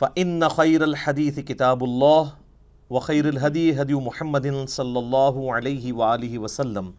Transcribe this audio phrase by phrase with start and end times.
[0.00, 2.32] فإن خير الحديث كتاب الله
[2.90, 6.92] وخير الهدي هدي محمد صلى الله عليه وآله وسلم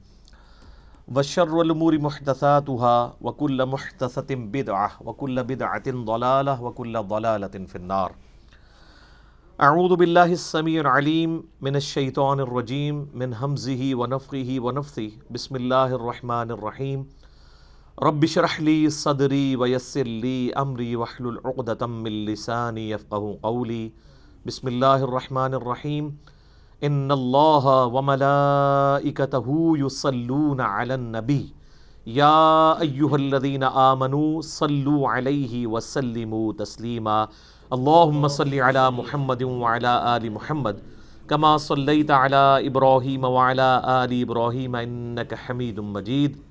[1.16, 8.16] وشر الأمور محدثاتها وكل محدثة بدعة وكل بدعة ضلالة وكل ضلالة في النار.
[9.62, 15.12] أعوذ بالله السميع العليم من الشيطان الرجيم من همزه ونفخه ونفثه.
[15.32, 17.21] بسم الله الرحمن الرحيم
[18.04, 23.92] رب اشرح لي صدري ويسر لي امري واحلل عقدة من لساني يفقهوا قولي.
[24.46, 26.18] بسم الله الرحمن الرحيم.
[26.84, 31.54] ان الله وملائكته يصلون على النبي.
[32.08, 37.28] يا ايها الذين امنوا صلوا عليه وسلموا تسليما.
[37.74, 40.80] اللهم صل على محمد وعلى ال محمد.
[41.30, 46.51] كما صليت على ابراهيم وعلى ال ابراهيم انك حميد مجيد.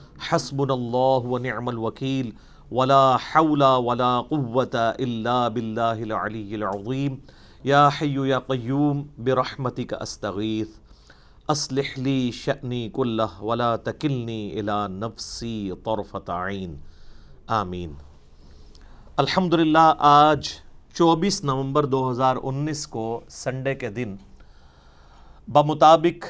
[0.31, 2.31] حسبنا اللہ ونعم الوکیل،
[2.71, 7.15] ولا حول ولا قوة الا باللہ العلی العظیم۔
[7.63, 10.67] یا حی یا قیوم، برحمتک استغیث۔
[11.47, 16.75] اصلح لی شأنی کلہ ولا تکلنی الى نفسی طرفت عین۔
[17.47, 17.93] آمین۔
[19.17, 20.47] الحمدللہ، آج
[20.93, 24.15] چوبیس نومبر دو ہزار انیس کو سنڈے کے دن
[25.47, 26.25] بمطابق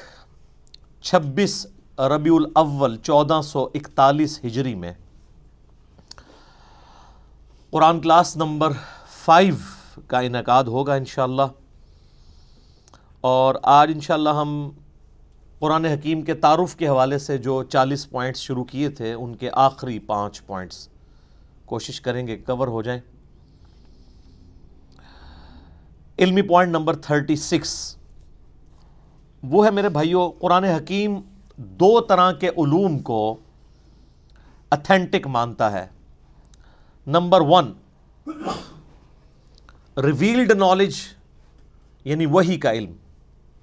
[1.04, 1.68] چھبیس
[2.02, 4.94] ربیع الاول چودہ سو اکتالیس ہجری میں۔
[7.72, 8.72] قرآن کلاس نمبر
[9.26, 9.56] فائیو
[10.08, 11.42] کا انعقاد ہوگا انشاءاللہ۔
[13.22, 14.70] اور آج انشاءاللہ ہم
[15.60, 19.50] قرآن حکیم کے تعارف کے حوالے سے جو چالیس پوائنٹس شروع کیے تھے، ان کے
[19.54, 20.90] آخری پانچ پوائنٹس
[21.66, 23.00] کوشش کریں گے کور ہو جائیں۔
[26.20, 27.96] علمی پوائنٹ نمبر تھرٹی سکس۔
[29.44, 31.22] وہ ہے میرے بھائیوں قرآن حکیم
[31.62, 33.38] دو طرح کے علوم کو
[34.70, 35.88] اتھینٹک مانتا ہے۔
[37.08, 37.74] نمبر ون
[39.98, 40.96] ریویلڈ نالج
[42.04, 42.94] یعنی وہی کا علم۔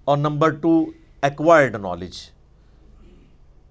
[0.05, 0.87] اور نمبر ٹو
[1.23, 2.17] ایکوائرڈ نالج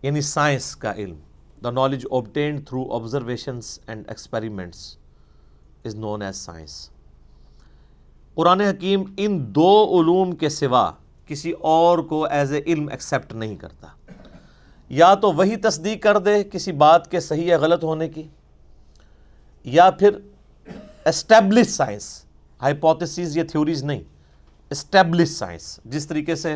[0.02, 1.16] یعنی سائنس کا علم۔
[1.64, 4.98] The knowledge obtained through observations and experiments
[5.86, 6.90] is known as science
[8.34, 10.92] Quran حکیم ان دو علوم کے سوا
[11.26, 13.88] کسی اور کو ایز اے علم ایکسیپٹ نہیں کرتا۔
[14.90, 18.24] یا تو وہی تصدیق کر دے کسی بات کے صحیح یا غلط ہونے کی،
[19.64, 20.18] یا پھر
[21.06, 22.26] اسٹیبلش سائنس
[22.62, 24.02] ہائپوتھسیز یا تھیوریز نہیں
[24.70, 26.56] اسٹیبلش سائنس جس طریقے سے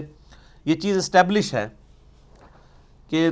[0.66, 1.68] یہ چیز اسٹیبلش ہے
[3.10, 3.30] کہ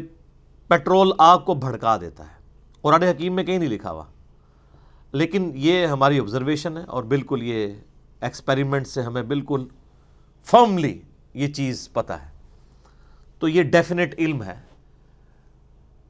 [0.67, 2.39] پیٹرول آگ کو بھڑکا دیتا ہے۔
[2.81, 4.03] قرآن حکیم میں کہیں نہیں لکھا ہوا۔
[5.11, 7.73] لیکن یہ ہماری آبزرویشن ہے اور بالکل یہ
[8.21, 9.65] ایکسپیریمنٹ سے ہمیں بالکل
[10.43, 11.01] فرملی
[11.33, 12.29] یہ چیز پتہ ہے۔
[13.39, 14.68] تو یہ ڈیفینیٹ علم ہے۔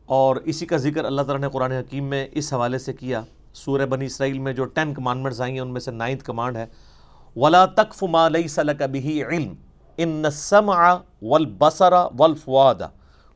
[0.09, 3.21] اور اسی کا ذکر اللہ تعالیٰ نے قرآن حکیم میں اس حوالے سے کیا۔
[3.53, 6.65] سورہ بنی اسرائیل میں جو ٹین کمانڈمنٹس آئی ہیں، ان میں سے نائنتھ کمانڈ ہے۔
[7.35, 9.53] ولا تقف ما ليس لك به علم
[9.97, 12.81] ان السمع والبصر والفؤاد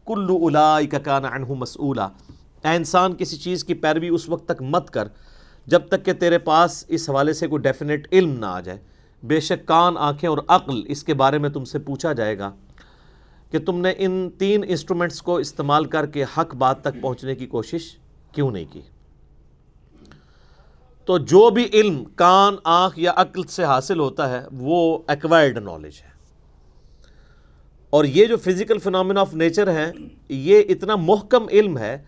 [0.06, 2.06] كل اولئك كان عنه مسؤولا
[2.64, 5.08] اے انسان، کسی چیز کی پیروی اس وقت تک مت کر
[5.66, 8.78] جب تک کہ تیرے پاس اس حوالے سے کوئی ڈیفینیٹ علم نہ آ جائے۔
[9.24, 12.52] بے شک کان، آنکھیں اور عقل اس کے بارے میں تم سے پوچھا جائے گا۔
[13.54, 17.46] کہ تم نے ان تین انسٹرومنٹس کو استعمال کر کے حق بات تک پہنچنے کی
[17.46, 17.82] کوشش
[18.32, 18.82] کیوں نہیں کی؟
[21.06, 25.94] تو جو بھی علم، کان، آنکھ یا عقل سے حاصل ہوتا ہے، وہ ایکوائرڈ نالج
[26.04, 26.10] ہے۔
[27.90, 29.92] اور یہ جو فزیکل فنامنا آف نیچر ہیں،
[30.30, 32.04] یہ اتنا محکم علم ہے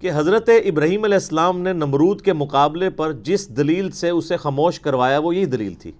[0.00, 4.80] کہ حضرت ابراہیم علیہ السلام نے نمرود کے مقابلے پر جس دلیل سے اسے خاموش
[4.80, 5.92] کروایا، وہ یہی دلیل تھی۔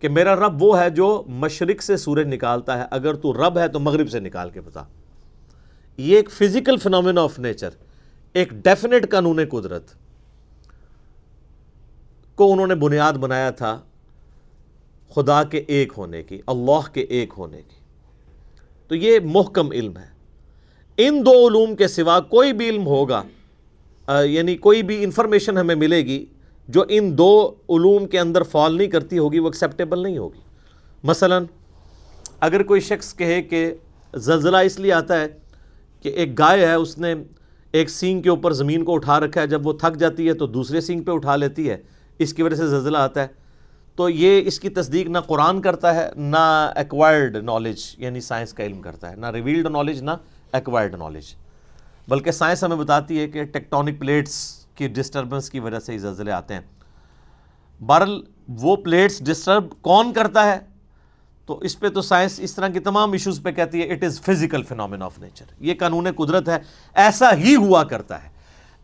[0.00, 3.68] کہ میرا رب وہ ہے جو مشرق سے سورج نکالتا ہے، اگر تو رب ہے
[3.68, 4.82] تو مغرب سے نکال کے بتا۔
[5.96, 7.70] یہ ایک فزیکل فنومنا آف نیچر
[8.32, 9.84] ایک ڈیفینیٹ قانون قدرت
[12.34, 13.80] کو انہوں نے بنیاد بنایا تھا
[15.14, 17.76] خدا کے ایک ہونے کی، اللہ کے ایک ہونے کی۔
[18.88, 20.16] تو یہ محکم علم ہے۔
[20.96, 23.22] ان دو علوم کے سوا کوئی بھی علم ہوگا
[24.24, 26.26] یعنی کوئی بھی انفارمیشن ہمیں ملے گی
[26.68, 30.40] جو ان دو علوم کے اندر فال نہیں کرتی ہوگی، وہ ایکسیپٹیبل نہیں ہوگی۔
[31.04, 31.38] مثلا،
[32.40, 33.74] اگر کوئی شخص کہے کہ
[34.14, 35.26] زلزلہ اس لیے آتا ہے
[36.02, 37.14] کہ ایک گائے ہے، اس نے
[37.72, 40.46] ایک سینگ کے اوپر زمین کو اٹھا رکھا ہے، جب وہ تھک جاتی ہے تو
[40.46, 41.76] دوسرے سینگ پہ اٹھا لیتی ہے،
[42.18, 43.26] اس کی وجہ سے زلزلہ آتا ہے۔
[43.94, 48.64] تو یہ اس کی تصدیق نہ قرآن کرتا ہے، نہ ایکوائرڈ نالج یعنی سائنس کا
[48.64, 50.10] علم کرتا ہے۔ نہ ریویلڈ نالج نہ
[50.52, 51.24] ایکوائرڈ نالج
[52.08, 56.32] بلکہ سائنس ہمیں بتاتی ہے کہ ٹیکٹونک پلیٹس کی ڈسٹربنس کی وجہ سے ہی زلزلے
[56.32, 56.60] آتے ہیں۔
[57.82, 60.58] بہرحال وہ پلیٹس ڈسٹرب کون کرتا ہے؟
[61.46, 64.20] تو اس پہ تو سائنس اس طرح کی تمام ایشوز پہ کہتی ہے it is
[64.20, 66.58] physical phenomenon of nature یہ قانون قدرت ہے،
[66.94, 68.28] ایسا ہی ہوا کرتا ہے۔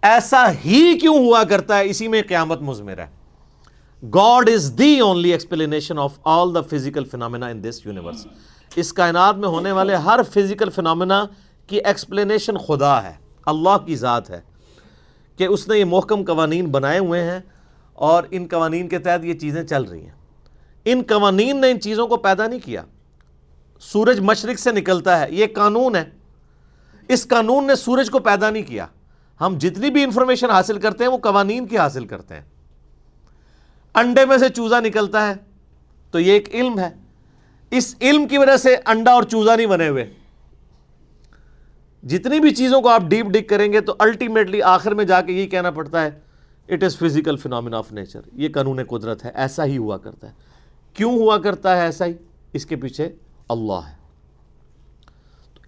[0.02, 3.06] ایسا ہی کیوں ہوا کرتا ہے؟ اسی میں قیامت مزمر ہے۔
[4.14, 8.26] God is the only explanation of all the physical phenomena in this universe
[8.76, 11.24] اس کائنات میں ہونے والے ہر فزیکل فینومینا
[11.66, 13.12] کی ایکسپلینیشن خدا ہے،
[13.46, 14.40] اللہ کی ذات ہے۔
[15.42, 17.40] کہ اس نے یہ محکم قوانین بنائے ہوئے ہیں
[17.92, 20.14] اور ان قوانین کے تحت یہ چیزیں چل رہی ہیں۔
[20.84, 22.82] ان قوانین نے ان چیزوں کو پیدا نہیں کیا۔
[23.80, 26.04] سورج مشرق سے نکلتا ہے، یہ قانون ہے۔
[27.08, 28.86] اس قانون نے سورج کو پیدا نہیں کیا۔
[29.40, 32.42] ہم جتنی بھی انفارمیشن حاصل کرتے ہیں، وہ قوانین کی حاصل کرتے ہیں۔
[33.94, 35.34] انڈے میں سے چوزا نکلتا ہے،
[36.10, 36.90] تو یہ ایک علم ہے۔
[37.70, 40.14] اس علم کی وجہ سے انڈا اور چوزا نہیں بنے ہوئے۔
[42.02, 45.32] جتنی بھی چیزوں کو آپ ڈیپ ڈک کریں گے تو الٹیمیٹلی آخر میں جا کے
[45.32, 46.10] یہی کہنا پڑتا ہے
[46.68, 50.32] it is physical phenomenon of nature یہ قانون قدرت ہے، ایسا ہی ہوا کرتا ہے۔
[50.94, 52.12] کیوں ہوا کرتا ہے ایسا ہی؟
[52.52, 53.08] اس کے پیچھے
[53.48, 53.94] اللہ ہے۔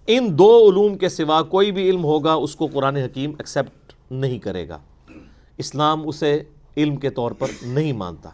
[0.07, 4.39] ان دو علوم کے سوا کوئی بھی علم ہوگا، اس کو قرآن حکیم ایکسیپٹ نہیں
[4.39, 4.79] کرے گا۔
[5.57, 6.43] اسلام اسے
[6.77, 8.29] علم کے طور پر نہیں مانتا۔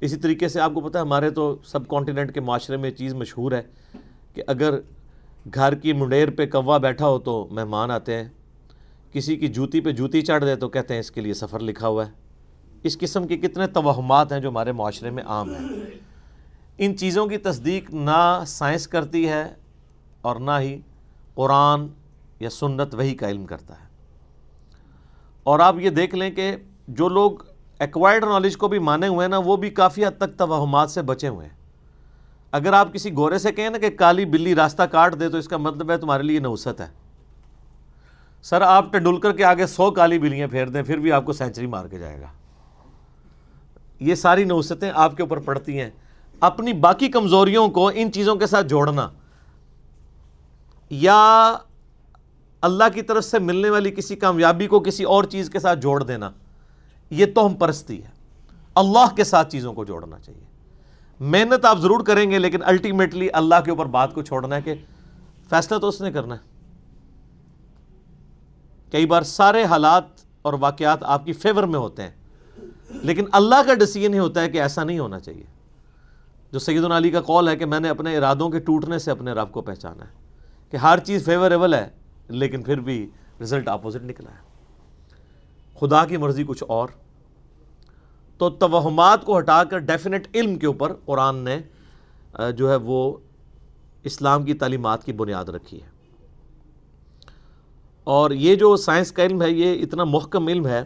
[0.00, 3.14] اسی طریقے سے آپ کو پتہ ہے، ہمارے تو سب کانٹیننٹ کے معاشرے میں چیز
[3.14, 3.62] مشہور ہے
[4.34, 4.78] کہ اگر
[5.54, 8.28] گھر کی منڈیر پہ کوا بیٹھا ہو تو مہمان آتے ہیں۔
[9.12, 11.88] کسی کی جوتی پہ جوتی چڑھ دے تو کہتے ہیں اس کے لیے سفر لکھا
[11.88, 12.10] ہوا ہے۔
[12.82, 15.66] اس قسم کے کتنے توہمات ہیں جو ہمارے معاشرے میں عام ہیں۔
[16.78, 19.54] ان چیزوں کی تصدیق نہ سائنس کرتی ہے
[20.20, 20.80] اور نہ ہی
[21.34, 21.86] قرآن
[22.40, 23.86] یا سنت وہی کا علم کرتا ہے۔
[25.42, 26.56] اور آپ یہ دیکھ لیں کہ
[26.88, 27.32] جو لوگ
[27.78, 31.02] ایکوائرڈ نالج کو بھی مانے ہوئے ہیں نا، وہ بھی کافی حد تک توہمات سے
[31.02, 31.55] بچے ہوئے ہیں۔
[32.52, 35.48] اگر آپ کسی گورے سے کہیں نا کہ کالی بلی راستہ کاٹ دے تو اس
[35.48, 36.88] کا مطلب ہے تمہارے لیے نوست ہے۔
[38.42, 41.66] سر، آپ ٹنڈولکر کے آگے سو کالی بلیاں پھیر دیں، پھر بھی آپ کو سینچری
[41.66, 42.26] مار کے جائے گا۔
[44.00, 45.90] یہ ساری نوستیں آپ کے اوپر پڑتی ہیں۔
[46.40, 49.10] اپنی باقی کمزوریوں کو ان چیزوں کے ساتھ جوڑنا۔
[50.90, 51.56] یا
[52.60, 56.02] اللہ کی طرف سے ملنے والی کسی کامیابی کو کسی اور چیز کے ساتھ جوڑ
[56.02, 56.30] دینا۔
[57.10, 58.08] یہ تو ہم پرستی ہے۔
[58.74, 60.45] اللہ کے ساتھ چیزوں کو جوڑنا چاہیے۔
[61.20, 64.74] محنت آپ ضرور کریں گے، لیکن الٹیمیٹلی اللہ کے اوپر بات کو چھوڑنا ہے کہ
[65.50, 66.40] فیصلہ تو اس نے کرنا ہے۔
[68.92, 70.04] کئی بار سارے حالات
[70.42, 72.10] اور واقعات آپ کی فیور میں ہوتے ہیں،
[73.02, 75.44] لیکن اللہ کا ڈسیزن ہی ہوتا ہے کہ ایسا نہیں ہونا چاہیے۔
[76.52, 79.32] جو سید علی کا کال ہے کہ میں نے اپنے ارادوں کے ٹوٹنے سے اپنے
[79.32, 80.10] رب کو پہچانا ہے،
[80.70, 81.88] کہ ہر چیز فیوریبل ہے،
[82.28, 83.06] لیکن پھر بھی
[83.42, 84.44] رزلٹ اپوزٹ نکلا ہے۔
[85.80, 86.88] خدا کی مرضی کچھ اور۔
[88.38, 91.58] تو توہمات کو ہٹا کر ڈیفینیٹ علم کے اوپر قرآن نے
[92.56, 93.16] جو ہے وہ
[94.04, 95.86] اسلام کی تعلیمات کی بنیاد رکھی ہے۔
[98.04, 100.82] اور یہ جو سائنس کا علم ہے، یہ اتنا محکم علم ہے،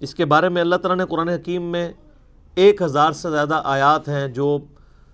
[0.00, 1.92] اس کے بارے میں اللہ تعالیٰ نے قرآن حکیم میں
[2.54, 4.58] ایک ہزار سے زیادہ آیات ہیں جو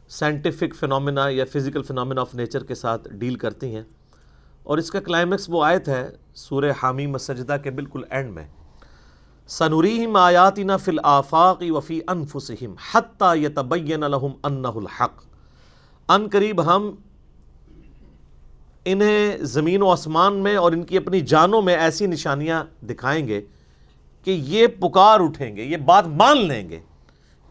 [0.08, 3.82] سائنٹیفک فنومنا یا فزیکل فنومنا آف نیچر کے ساتھ ڈیل کرتی ہیں۔
[4.62, 8.46] اور اس کا کلائمیکس وہ آیت ہے سورہ حامی مسجدہ کے بالکل اینڈ میں۔
[9.48, 15.22] سنوریم آیاتنا فی الآفاق وفی انفسہم حتی یتبین لہم انہ الحق۔
[16.08, 16.90] ان قریب ہم
[18.84, 23.40] انہیں زمین و آسمان میں اور ان کی اپنی جانوں میں ایسی نشانیاں دکھائیں گے
[24.24, 26.80] کہ یہ پکار اٹھیں گے، یہ بات مان لیں گے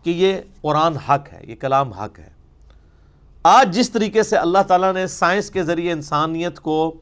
[0.03, 2.29] کہ یہ قرآن حق ہے، یہ کلام حق ہے۔
[3.43, 6.93] آج جس طریقے سے اللہ تعالیٰ نے سائنس کے ذریعے انسانیت کو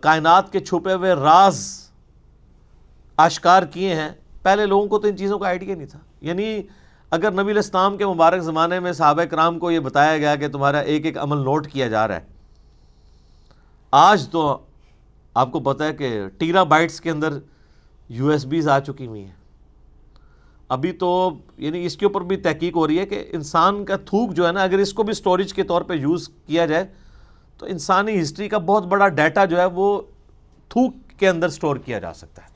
[0.00, 1.85] کائنات کے چھپے ہوئے راز
[3.16, 4.08] آشکار کیے ہیں۔
[4.42, 6.62] پہلے لوگوں کو تو ان چیزوں کا آئیڈیا نہیں تھا۔ یعنی
[7.10, 10.78] اگر نبی الاسلام کے مبارک زمانے میں صحابہ کرام کو یہ بتایا گیا کہ تمہارا
[10.78, 12.24] ایک ایک عمل نوٹ کیا جا رہا ہے،
[13.92, 14.58] آج تو
[15.34, 17.38] آپ کو پتہ ہے کہ ٹیرا بائٹس کے اندر
[18.08, 19.34] یو ایس بیز آ چکی ہوئی ہیں۔
[20.68, 24.32] ابھی تو یعنی اس کے اوپر بھی تحقیق ہو رہی ہے کہ انسان کا تھوک
[24.34, 26.86] جو ہے نا، اگر اس کو بھی سٹوریج کے طور پہ یوز کیا جائے،
[27.58, 30.00] تو انسانی ہسٹری کا بہت بڑا ڈیٹا جو ہے وہ
[30.68, 32.55] تھوک کے اندر سٹور کیا جا سکتا ہے۔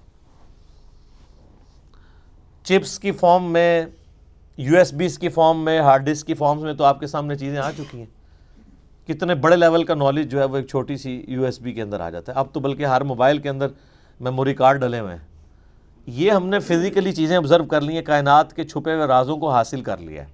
[2.70, 3.86] چپس کی فارم میں،
[4.56, 7.34] یو ایس بیس کی فارم میں، ہارڈ ڈسک کی فارمز میں تو آپ کے سامنے
[7.34, 8.06] چیزیں آ چکی ہیں۔
[9.08, 11.82] کتنے بڑے لیول کا نالج جو ہے وہ ایک چھوٹی سی یو ایس بی کے
[11.82, 13.66] اندر آ جاتا ہے۔ اب تو بلکہ ہر موبائل کے اندر
[14.20, 15.28] میموری کارڈ ڈلے ہوئے ہیں۔
[16.06, 19.50] یہ ہم نے فزیکلی چیزیں آبزرو کر لی ہیں، کائنات کے چھپے ہوئے رازوں کو
[19.50, 20.28] حاصل کر لیا ہے۔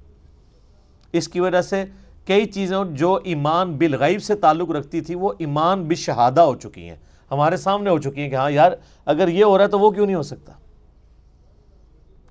[1.12, 1.84] اس کی وجہ سے
[2.26, 6.96] کئی چیزیں جو ایمان بالغیب سے تعلق رکھتی تھی، وہ ایمان بشہادہ ہو چکی ہیں۔
[7.30, 8.72] ہمارے سامنے ہو چکی ہیں کہ ہاں یار،
[9.06, 10.52] اگر یہ ہو رہا ہے تو وہ کیوں نہیں ہو سکتا؟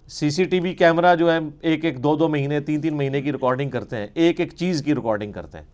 [0.07, 3.21] سی سی ٹی وی کیمرہ جو ہے ایک ایک دو دو مہینے، تین تین مہینے
[3.21, 5.65] کی ریکارڈنگ کرتے ہیں۔ ایک ایک چیز کی ریکارڈنگ کرتے ہیں۔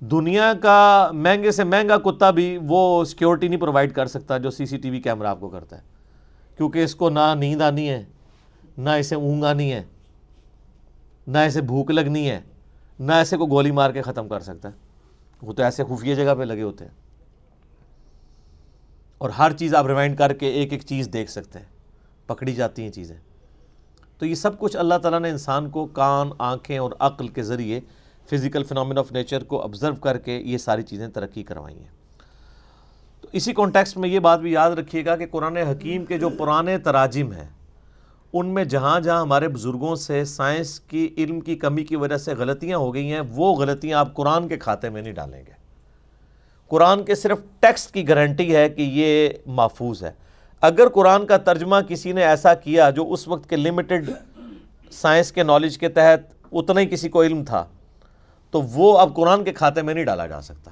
[0.00, 4.66] دنیا کا مہنگے سے مہنگا کتا بھی وہ سیکیورٹی نہیں پرووائڈ کر سکتا جو سی
[4.66, 5.82] سی ٹی وی کیمرہ آپ کو کرتا ہے۔
[6.56, 8.04] کیونکہ اس کو نہ نیند آنی ہے،
[8.78, 9.82] نہ اسے اونگ آنی ہے،
[11.26, 12.40] نہ اسے بھوک لگنی ہے،
[13.00, 14.74] نہ ایسے کو گولی مار کے ختم کر سکتا ہے۔
[15.42, 16.92] وہ تو ایسے خفیہ جگہ پہ لگے ہوتے ہیں۔
[19.18, 21.71] اور ہر چیز آپ ریمائنڈ کر کے ایک ایک چیز دیکھ سکتے ہیں۔
[22.34, 23.16] پکڑی جاتی ہیں چیزیں۔
[24.18, 27.80] تو یہ سب کچھ اللہ تعالیٰ نے انسان کو کان، آنکھیں اور عقل کے ذریعے
[28.30, 31.90] فزیکل فنومن آف نیچر کو آبزرو کر کے یہ ساری چیزیں ترقی کروائی ہیں۔
[33.20, 36.28] تو اسی کانٹیکسٹ میں یہ بات بھی یاد رکھیے گا کہ قرآن حکیم کے جو
[36.28, 37.48] پرانے تراجم ہیں،
[38.32, 42.34] ان میں جہاں جہاں ہمارے بزرگوں سے سائنس کی، علم کی کمی کی وجہ سے
[42.34, 45.52] غلطیاں ہو گئی ہیں، وہ غلطیاں آپ قرآن کے کھاتے میں نہیں ڈالیں گے۔
[46.68, 50.12] قرآن کے صرف ٹیکسٹ کی گارنٹی ہے کہ یہ محفوظ ہے۔
[50.62, 54.10] اگر قرآن کا ترجمہ کسی نے ایسا کیا جو اس وقت کے لمیٹڈ
[54.90, 57.64] سائنس کے نالج کے تحت اتنا ہی کسی کو علم تھا،
[58.50, 60.70] تو وہ اب قرآن کے کھاتے میں نہیں ڈالا جا سکتا۔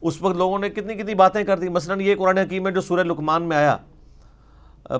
[0.00, 2.80] اس وقت لوگوں نے کتنی کتنی باتیں کر دی۔ مثلا یہ قرآن حکیم میں جو
[2.80, 3.76] سورہ لکمان میں آیا،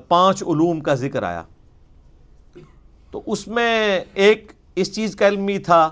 [0.09, 1.43] پانچ علوم کا ذکر آیا۔
[3.11, 5.91] تو اس میں ایک اس چیز کا علم ہی تھا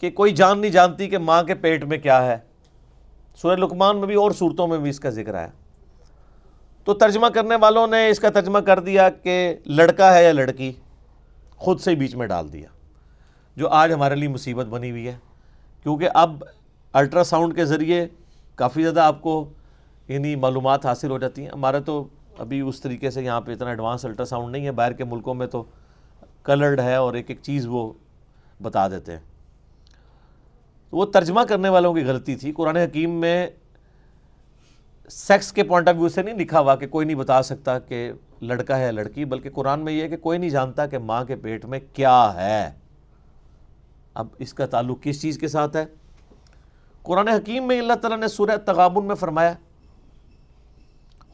[0.00, 2.38] کہ کوئی جان نہیں جانتی کہ ماں کے پیٹ میں کیا ہے۔
[3.36, 5.48] سورہ لکمان میں بھی اور صورتوں میں بھی اس کا ذکر آیا۔
[6.84, 10.72] تو ترجمہ کرنے والوں نے اس کا ترجمہ کر دیا کہ لڑکا ہے یا لڑکی،
[11.56, 12.68] خود سے بیچ میں ڈال دیا،
[13.56, 15.16] جو آج ہمارے لیے مصیبت بنی ہوئی ہے۔
[15.82, 16.42] کیونکہ اب
[16.92, 18.06] الٹرا ساؤنڈ کے ذریعے
[18.54, 19.48] کافی زیادہ آپ کو
[20.08, 22.06] یعنی معلومات حاصل ہو جاتی ہیں۔ ہمارے تو
[22.38, 25.34] ابھی اس طریقے سے یہاں پہ اتنا ایڈوانس الٹرا ساؤنڈ نہیں ہے، باہر کے ملکوں
[25.34, 25.64] میں تو
[26.44, 27.92] کلرڈ ہے اور ایک ایک چیز وہ
[28.62, 29.20] بتا دیتے ہیں۔
[30.92, 33.46] وہ ترجمہ کرنے والوں کی غلطی تھی۔ قرآن حکیم میں
[35.08, 38.12] سیکس کے پوائنٹ آف ویو سے نہیں لکھا ہوا کہ کوئی نہیں بتا سکتا کہ
[38.40, 41.36] لڑکا ہے لڑکی، بلکہ قرآن میں یہ ہے کہ کوئی نہیں جانتا کہ ماں کے
[41.36, 42.70] پیٹ میں کیا ہے۔
[44.14, 45.84] اب اس کا تعلق کس چیز کے ساتھ ہے؟
[47.02, 49.52] قرآن حکیم میں اللہ تعالیٰ نے سورہ تغابن میں فرمایا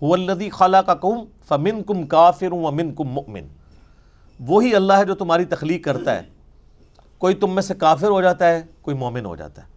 [0.02, 3.46] الدی خالہ کا کم فمن کم کافر ومن کم مؤمن
[4.40, 6.22] وہی اللہ ہے جو تمہاری تخلیق کرتا ہے۔
[7.18, 9.68] کوئی تم میں سے کافر ہو جاتا ہے، کوئی مومن ہو جاتا ہے۔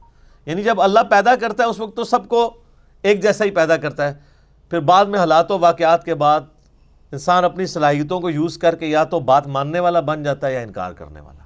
[0.45, 2.61] یعنی جب اللہ پیدا کرتا ہے اس وقت تو سب کو
[3.01, 4.13] ایک جیسا ہی پیدا کرتا ہے۔
[4.70, 6.41] پھر بعد میں حالات و واقعات کے بعد
[7.12, 10.53] انسان اپنی صلاحیتوں کو یوز کر کے یا تو بات ماننے والا بن جاتا ہے
[10.53, 11.43] یا انکار کرنے والا۔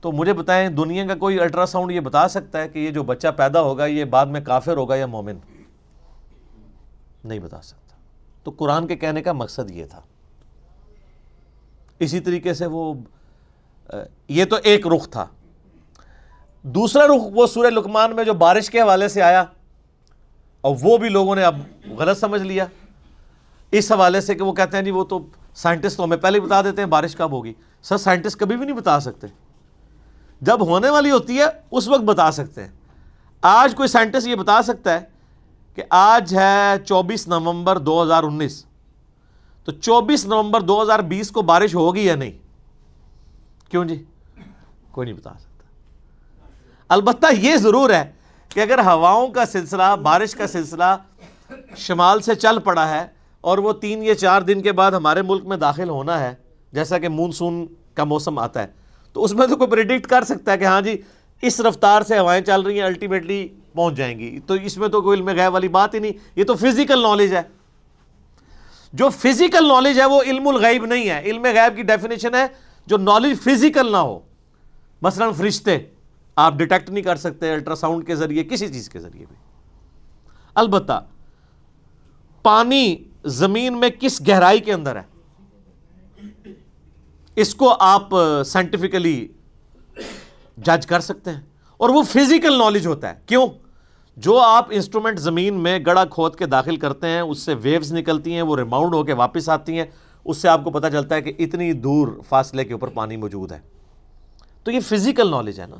[0.00, 3.02] تو مجھے بتائیں، دنیا کا کوئی الٹرا ساؤنڈ یہ بتا سکتا ہے کہ یہ جو
[3.02, 5.38] بچہ پیدا ہوگا، یہ بعد میں کافر ہوگا یا مومن؟
[7.24, 7.96] نہیں بتا سکتا۔
[8.42, 10.00] تو قرآن کے کہنے کا مقصد یہ تھا۔
[11.98, 12.94] اسی طریقے سے وہ،
[14.28, 15.26] یہ تو ایک رخ تھا۔
[16.62, 19.44] دوسرا رخ وہ سورہ لکمان میں جو بارش کے حوالے سے آیا۔
[20.64, 21.56] اور وہ بھی لوگوں نے اب
[21.98, 22.66] غلط سمجھ لیا۔
[23.70, 26.62] اس حوالے سے کہ وہ کہتے ہیں جی وہ تو سائنٹسٹ تو ہمیں پہلے بتا
[26.62, 27.52] دیتے ہیں، بارش کب ہوگی؟
[27.82, 29.26] سر، سائنٹسٹ کبھی بھی نہیں بتا سکتے۔
[30.40, 32.70] جب ہونے والی ہوتی ہے، اس وقت بتا سکتے ہیں۔
[33.42, 35.00] آج کوئی سائنٹسٹ یہ بتا سکتا ہے
[35.74, 38.66] کہ آج ہے چوبیس نومبر دو ہزار انیس۔
[39.64, 42.32] تو چوبیس نومبر دو ہزار بیس کو بارش ہوگی یا نہیں؟
[43.70, 44.04] کیوں جی؟
[44.90, 45.64] کوئی نہیں بتا سکتا۔
[46.88, 48.12] البتہ یہ ضرور ہے
[48.54, 50.96] کہ اگر ہواؤں کا سلسلہ، بارش کا سلسلہ
[51.76, 53.06] شمال سے چل پڑا ہے
[53.40, 56.34] اور وہ تین یا چار دن کے بعد ہمارے ملک میں داخل ہونا ہے،
[56.72, 58.66] جیسا کہ مونسون کا موسم آتا ہے،
[59.12, 61.02] تو اس میں تو کوئی پریڈکٹ کر سکتا ہے کہ ہاں جی
[61.42, 65.02] اس رفتار سے ہوائیں چل رہی ہیں الٹیمیٹلی پہنچ جائیں گی۔ تو اس میں تو
[65.02, 67.42] کوئی علم غیب والی بات ہی نہیں، یہ تو فزیکل نالج ہے۔
[68.92, 72.46] جو فزیکل نالج ہے، وہ علم الغیب نہیں ہے۔ علم غیب کی ڈیفینیشن ہے
[72.86, 74.20] جو نالج فزیکل نہ ہو۔
[75.02, 75.78] مثلا فرشتے۔
[76.36, 79.36] آپ ڈیٹیکٹ نہیں کر سکتے الٹرا ساؤنڈ کے ذریعے، کسی چیز کے ذریعے بھی۔
[80.54, 81.06] البتہ،
[82.42, 85.02] پانی زمین میں کس گہرائی کے اندر ہے؟
[87.36, 88.08] اس کو آپ
[88.46, 89.28] سائنٹیفکلی
[90.56, 91.40] جج کر سکتے ہیں۔
[91.76, 93.46] اور وہ فزیکل نالج ہوتا ہے۔ کیوں؟
[94.16, 98.34] جو آپ انسٹرومنٹ زمین میں گڑا کھود کے داخل کرتے ہیں، اس سے ویوز نکلتی
[98.34, 99.86] ہیں، وہ ریماؤنڈ ہو کے واپس آتی ہیں۔
[100.24, 103.52] اس سے آپ کو پتہ چلتا ہے کہ اتنی دور فاصلے کے اوپر پانی موجود
[103.52, 103.60] ہے۔
[104.64, 105.76] تو یہ فزیکل نالج ہے نا۔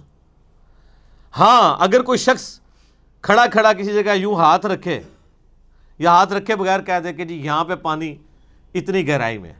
[1.38, 2.60] ہاں اگر کوئی شخص
[3.22, 5.00] کھڑا کھڑا کسی جگہ یوں ہاتھ رکھے،
[5.98, 8.14] یا ہاتھ رکھے بغیر کہہ دے کہ جی یہاں پہ پانی
[8.74, 9.52] اتنی گہرائی میں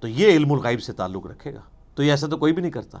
[0.00, 1.60] تو یہ علم الغیب سے تعلق رکھے گا۔
[1.94, 2.98] تو یہ ایسا تو کوئی بھی نہیں کرتا۔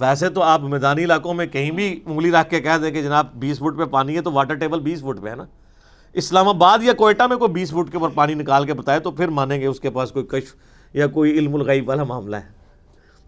[0.00, 3.32] ویسے تو آپ میدانی علاقوں میں کہیں بھی انگلی رکھ کے کہہ دیں کہ جناب
[3.34, 5.44] بیس فٹ پہ پانی ہے تو واٹر ٹیبل بیس فٹ پہ ہے نا۔
[6.12, 9.10] اسلام آباد یا کوئٹہ میں کوئی بیس فٹ کے اوپر پانی نکال کے بتائے تو
[9.10, 10.54] پھر مانیں گے اس کے پاس کوئی کشف
[10.94, 12.57] یا کوئی علم الغیب والا معاملہ ہے۔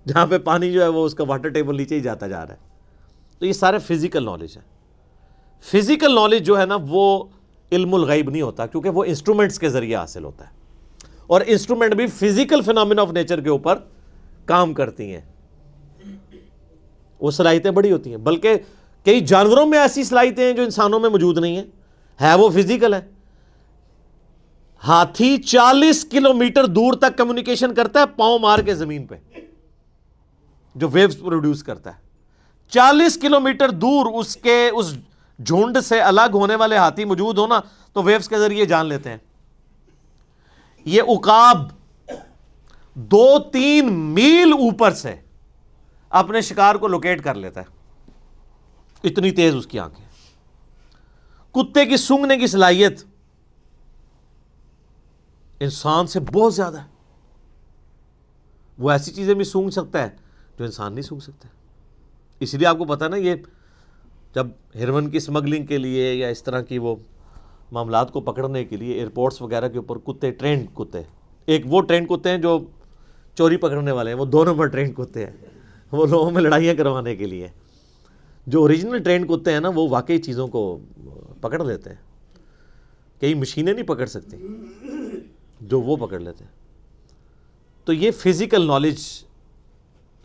[0.08, 2.54] جہاں پہ پانی جو ہے وہ اس کا واٹر ٹیبل نیچے ہی جاتا جا رہا
[2.54, 2.58] ہے۔
[3.38, 4.62] تو یہ سارے فزیکل نالج ہے
[5.62, 7.24] فزیکل نالج جو ہے نا وہ
[7.72, 10.60] علم الغیب نہیں ہوتا کیونکہ وہ انسٹرومنٹس کے ذریعے حاصل ہوتا ہے۔
[11.26, 13.78] اور انسٹرومنٹ بھی فزیکل فنامنا آف نیچر کے اوپر
[14.44, 15.20] کام کرتی ہیں۔
[17.20, 18.54] وہ صلاحیتیں بڑی ہوتی ہیں۔ بلکہ
[19.04, 21.64] کئی جانوروں میں ایسی صلاحیتیں ہیں جو انسانوں میں موجود نہیں ہیں۔
[22.20, 23.00] ہے وہ فزیکل ہے۔
[24.86, 29.14] ہاتھی چالیس کلو میٹر دور تک کمیونیکیشن کرتا ہے پاؤں مار کے زمین پہ۔
[30.74, 32.00] جو ویوز پروڈیوس کرتا ہے۔
[32.68, 34.94] چالیس کلو میٹر دور اس کے، اس
[35.46, 37.60] جھنڈ سے الگ ہونے والے ہاتھی موجود ہونا
[37.92, 39.16] تو ویوز کے ذریعے جان لیتے ہیں۔
[40.84, 41.68] یہ اکاب
[42.94, 45.16] دو تین میل اوپر سے
[46.10, 47.66] اپنے شکار کو لوکیٹ کر لیتا ہے۔
[49.04, 50.06] اتنی تیز اس کی آنکھیں۔
[51.52, 53.04] کتے کی سونگنے کی صلاحیت
[55.60, 56.86] انسان سے بہت زیادہ ہے۔
[58.78, 60.19] وہ ایسی چیزیں بھی سونگ سکتا ہے
[60.60, 61.48] جو انسان نہیں سونگ سکتا
[62.40, 63.34] اس لیے آپ کو پتا نا یہ
[64.34, 66.96] جب ہرون کی اسمگلنگ کے لیے یا اس طرح کی وہ
[67.72, 71.02] معاملات کو پکڑنے کے لیے ایئرپورٹس وغیرہ کے اوپر کتے ٹرینڈ کتے
[71.46, 72.60] ایک وہ ٹرینڈ کتے ہیں جو
[73.34, 75.32] چوری پکڑنے والے ہیں، وہ دو نمبر ٹرینڈ کتے ہیں۔
[75.92, 77.48] وہ لوگوں میں لڑائیاں کروانے کے لیے۔
[78.46, 80.78] جو اوریجنل ٹرینڈ کتے ہیں نا، وہ واقعی چیزوں کو
[81.40, 81.96] پکڑ لیتے ہیں۔
[83.20, 84.36] کئی مشینیں نہیں پکڑ سکتی،
[85.60, 86.50] جو وہ پکڑ لیتے ہیں۔
[87.84, 88.98] تو یہ فزیکل نالج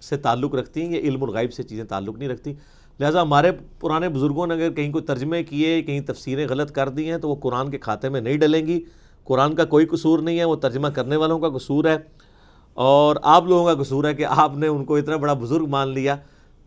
[0.06, 2.54] سے تعلق رکھتی ہیں، یہ علم الغائب سے چیزیں تعلق نہیں رکھتی۔
[3.00, 7.10] لہٰذا ہمارے پرانے بزرگوں نے اگر کہیں کوئی ترجمے کیے، کہیں تفسیریں غلط کر دی
[7.10, 8.84] ہیں، تو وہ قرآن کے کھاتے میں نہیں ڈلیں گی۔
[9.24, 11.98] قرآن کا کوئی قصور نہیں ہے، وہ ترجمہ کرنے والوں کا قصور ہے۔
[12.74, 15.88] اور آپ لوگوں کا قصور ہے کہ آپ نے ان کو اتنا بڑا بزرگ مان
[15.88, 16.16] لیا۔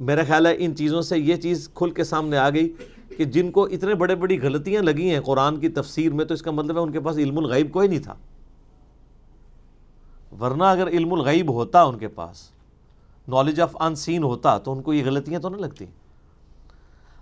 [0.01, 2.72] میرا خیال ہے ان چیزوں سے یہ چیز کھل کے سامنے آ گئی
[3.16, 6.42] کہ جن کو اتنے بڑے بڑی غلطیاں لگی ہیں قرآن کی تفسیر میں، تو اس
[6.42, 8.14] کا مطلب ہے ان کے پاس علم الغیب کوئی نہیں تھا۔
[10.40, 12.51] ورنہ اگر علم الغیب ہوتا ان کے پاس
[13.28, 15.86] نالج آف ان سین ہوتا تو ان کو یہ غلطیاں تو نہیں لگتی۔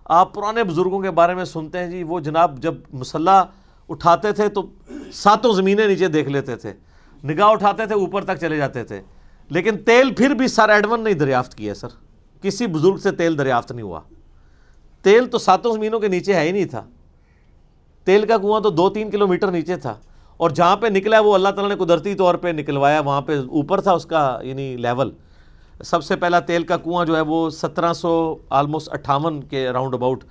[0.05, 3.43] آپ پرانے بزرگوں کے بارے میں سنتے ہیں جی وہ جناب جب مسلح
[3.89, 4.67] اٹھاتے تھے تو
[5.13, 6.73] ساتوں زمینیں نیچے دیکھ لیتے تھے،
[7.25, 9.01] نگاہ اٹھاتے تھے، اوپر تک چلے جاتے تھے۔
[9.49, 11.89] لیکن تیل پھر بھی سر ایڈون نہیں دریافت کیا سر۔
[12.43, 14.01] کسی بزرگ سے تیل دریافت نہیں ہوا۔
[15.03, 16.85] تیل تو ساتوں زمینوں کے نیچے ہے ہی نہیں تھا۔
[18.05, 19.95] تیل کا کنواں تو دو تین کلو میٹر نیچے تھا۔
[20.37, 23.81] اور جہاں پہ نکلا وہ اللہ تعالیٰ نے قدرتی طور پہ نکلوایا، وہاں پہ اوپر
[23.81, 25.11] تھا اس کا یعنی لیول۔
[25.85, 29.95] سب سے پہلا تیل کا کنواں جو ہے وہ سترہ سو آلموسٹ اٹھاون کے راؤنڈ
[29.95, 30.25] اباؤٹ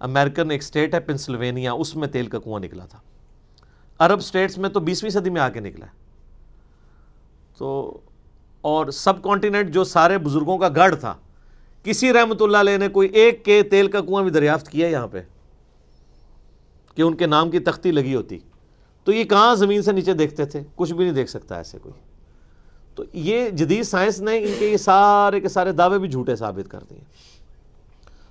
[0.00, 2.98] امریکن ایک اسٹیٹ ہے پنسلوینیا اس میں تیل کا کنواں نکلا تھا۔
[3.98, 5.90] عرب اسٹیٹس میں تو بیسویں صدی میں آ کے نکلا ہے۔
[7.58, 7.98] تو
[8.60, 11.14] اور سب کانٹیننٹ جو سارے بزرگوں کا گڑھ تھا،
[11.84, 15.06] کسی رحمت اللہ علیہ نے کوئی ایک کے تیل کا کنواں بھی دریافت کیا یہاں
[15.06, 15.20] پہ؟
[16.94, 18.38] کہ ان کے نام کی تختی لگی ہوتی۔
[19.04, 22.05] تو یہ کہاں زمین سے نیچے دیکھتے تھے؟ کچھ بھی نہیں دیکھ سکتا ایسے کوئی۔
[22.96, 26.70] تو یہ جدید سائنس نے ان کے یہ سارے کے سارے دعوے بھی جھوٹے ثابت
[26.70, 26.98] کر دیے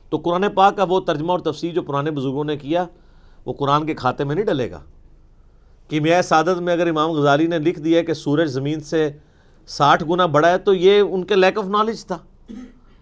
[0.09, 2.85] تو قرآن پاک کا وہ ترجمہ اور تفسیر جو پرانے بزرگوں نے کیا،
[3.45, 4.79] وہ قرآن کے کھاتے میں نہیں ڈلے گا۔
[5.87, 9.11] کیمیائے سعادت میں اگر امام غزالی نے لکھ دیا کہ سورج زمین سے
[9.67, 12.17] ساٹھ گنا بڑا ہے، تو یہ ان کے لیک آف نالج تھا۔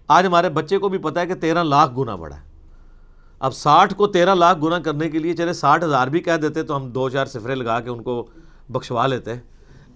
[0.08, 2.42] آج ہمارے بچے کو بھی پتا ہے کہ تیرہ لاکھ گنا بڑا ہے۔
[3.38, 6.62] اب ساٹھ کو تیرہ لاکھ گنا کرنے کے لیے چلے ساٹھ ہزار بھی کہہ دیتے
[6.62, 8.26] تو ہم دو چار سفرے لگا کے ان کو
[8.68, 9.34] بخشوا لیتے۔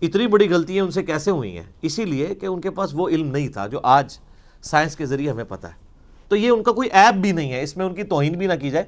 [0.03, 3.09] اتنی بڑی غلطیاں ان سے کیسے ہوئی ہیں؟ اسی لیے کہ ان کے پاس وہ
[3.09, 4.19] علم نہیں تھا جو آج
[4.63, 5.73] سائنس کے ذریعے ہمیں پتہ ہے۔
[6.29, 8.47] تو یہ ان کا کوئی ایپ بھی نہیں ہے، اس میں ان کی توہین بھی
[8.47, 8.85] نہ کی جائے۔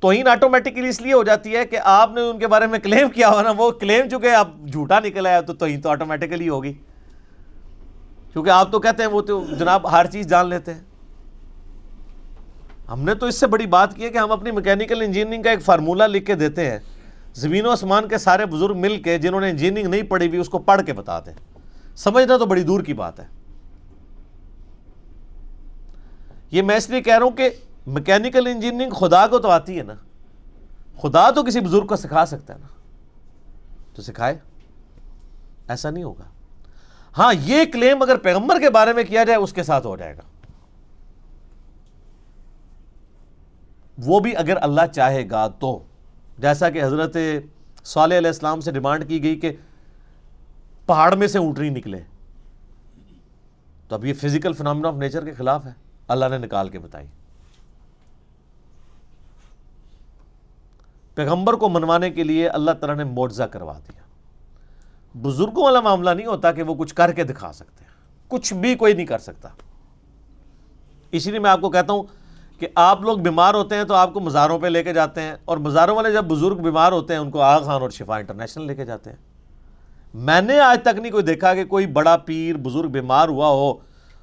[0.00, 3.08] توہین آٹومیٹکلی اس لیے ہو جاتی ہے کہ آپ نے ان کے بارے میں کلیم
[3.08, 6.72] کیا ہوا نا، وہ کلیم چکے آپ جھوٹا نکلا ہے، تو توہین تو آٹومیٹکلی ہوگی۔
[8.32, 10.80] کیونکہ آپ تو کہتے ہیں، وہ تو جناب ہر چیز جان لیتے ہیں۔
[12.88, 15.50] ہم نے تو اس سے بڑی بات کی ہے کہ ہم اپنی میکینیکل انجینئرنگ کا
[15.50, 16.78] ایک فارمولہ لکھ کے دیتے ہیں۔
[17.36, 20.48] زمین و آسمان کے سارے بزرگ مل کے جنہوں نے انجینئرنگ نہیں پڑھی ہوئی، اس
[20.48, 21.32] کو پڑھ کے بتا دیں۔
[21.96, 23.26] سمجھنا تو بڑی دور کی بات ہے۔
[26.50, 27.50] یہ میں اس لیے کہہ رہا ہوں کہ
[27.86, 29.94] میکینیکل انجینئرنگ خدا کو تو آتی ہے نا۔
[31.00, 32.66] خدا تو کسی بزرگ کو سکھا سکتا ہے نا۔
[33.94, 34.38] تو سکھائے۔
[35.68, 36.24] ایسا نہیں ہوگا۔
[37.18, 40.16] ہاں یہ کلیم اگر پیغمبر کے بارے میں کیا جائے، اس کے ساتھ ہو جائے
[40.16, 40.22] گا۔
[43.98, 45.85] وہ بھی اگر اللہ چاہے گا تو۔
[46.38, 47.16] جیسا کہ حضرت
[47.84, 49.52] صالح علیہ السلام سے ڈیمانڈ کی گئی کہ
[50.86, 52.00] پہاڑ میں سے اونٹنی نکلے۔
[53.88, 55.72] تو اب یہ فزیکل فنامنا آف نیچر کے خلاف ہے۔
[56.08, 57.06] اللہ نے نکال کے بتائی۔
[61.14, 64.02] پیغمبر کو منوانے کے لیے اللہ تعالیٰ نے معجزہ کروا دیا۔
[65.18, 67.90] بزرگوں والا معاملہ نہیں ہوتا کہ وہ کچھ کر کے دکھا سکتے ہیں۔
[68.28, 69.48] کچھ بھی کوئی نہیں کر سکتا۔
[71.12, 72.02] اسی لیے میں آپ کو کہتا ہوں
[72.58, 75.34] کہ آپ لوگ بیمار ہوتے ہیں تو آپ کو مزاروں پہ لے کے جاتے ہیں
[75.44, 78.66] اور مزاروں والے جب بزرگ بیمار ہوتے ہیں ان کو آغ خان اور شفا انٹرنیشنل
[78.66, 79.16] لے کے جاتے ہیں۔
[80.14, 83.74] میں نے آج تک نہیں کوئی دیکھا کہ کوئی بڑا پیر بزرگ بیمار ہوا ہو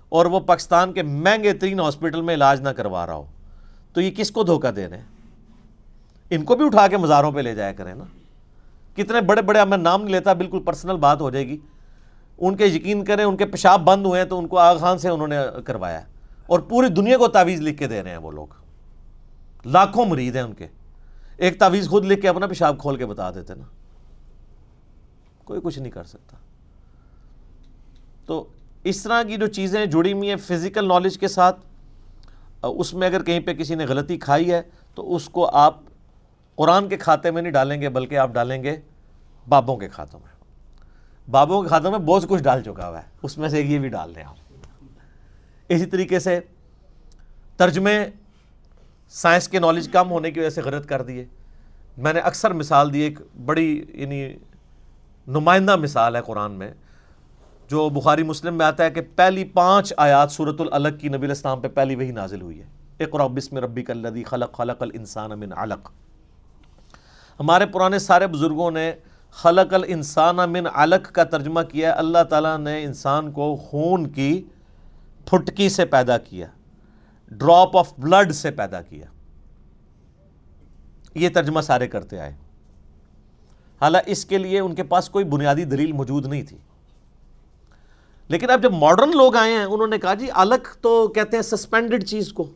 [0.10, 3.26] اور وہ پاکستان کے مہنگے ترین ہاسپٹل میں علاج نہ کروا رہا ہو۔
[3.94, 5.04] تو یہ کس کو دھوکہ دے رہے ہیں؟
[6.30, 8.04] ان کو بھی اٹھا کے مزاروں پہ لے جایا کریں نا۔
[8.96, 11.58] کتنے بڑے بڑے میں نام نہیں لیتا، بالکل پرسنل بات ہو جائے گی۔
[12.38, 14.98] ان کے یقین کریں، ان کے پیشاب بند ہوئے ہیں تو ان کو آغ خان
[14.98, 16.02] سے انہوں نے کروایا۔
[16.48, 18.48] اور پوری دنیا کو تعویذ لکھ کے دے رہے ہیں وہ لوگ۔
[19.66, 20.68] لاکھوں مرید ہیں ان کے۔
[21.38, 23.64] ایک تعویذ خود لکھ کے اپنا پیشاب کھول کے بتا دیتے نا۔
[25.44, 26.38] کوئی کچھ نہیں کر سکتا۔
[28.26, 28.48] تو
[28.84, 31.60] اس طرح کی جو چیزیں جڑی ہوئی ہیں فزیکل نالج کے ساتھ،
[32.62, 34.62] اس میں اگر کہیں پہ کسی نے غلطی کھائی ہے،
[34.96, 35.80] تو اس کو آپ
[36.56, 38.78] قرآن کے کھاتے میں نہیں ڈالیں گے، بلکہ آپ ڈالیں گے
[39.50, 40.34] بابوں کے کھاتوں میں۔
[41.32, 43.90] بابوں کے کھاتوں میں بہت کچھ ڈال چکا ہوا ہے۔ اس میں سے یہ بھی
[43.90, 44.36] ڈال دیں آپ۔
[45.70, 46.40] اسی طریقے سے
[47.58, 48.06] ترجمے
[49.10, 51.26] سائنس کے نالج کم ہونے کی وجہ سے غلط کر دیے۔
[51.98, 54.34] میں نے اکثر مثال دی، ایک بڑی یعنی
[55.28, 56.72] نمائندہ مثال ہے قرآن میں،
[57.70, 61.62] جو بخاری مسلم میں آتا ہے کہ پہلی پانچ آیات صورت العلق کی نبی الاسلام
[61.62, 62.66] پہ پہلی وہی نازل ہوئی ہے۔
[63.00, 65.92] اقرا بسم ربی کلدی خلق خلق الانسان من علق۔
[67.40, 68.92] ہمارے پرانے سارے بزرگوں نے
[69.32, 74.42] خلق الانسان من علق کا ترجمہ کیا۔ ہے اللہ تعالیٰ نے انسان کو خون کی
[75.26, 76.48] پھٹکی سے پیدا کیا،
[77.28, 79.06] ڈراپ آف بلڈ سے پیدا کیا۔
[81.16, 82.34] یہ ترجمہ سارے کرتے آئے۔
[83.82, 86.58] حالانکہ اس کے لیے ان کے پاس کوئی بنیادی دلیل موجود نہیں تھی۔
[88.28, 91.42] لیکن اب جب ماڈرن لوگ آئے ہیں، انہوں نے کہا جی الگ تو کہتے ہیں
[91.42, 92.48] سسپینڈڈ چیز کو۔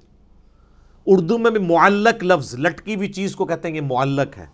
[1.06, 4.46] اردو میں بھی معلق لفظ، لٹکی ہوئی چیز کو کہتے ہیں کہ معلق ہے۔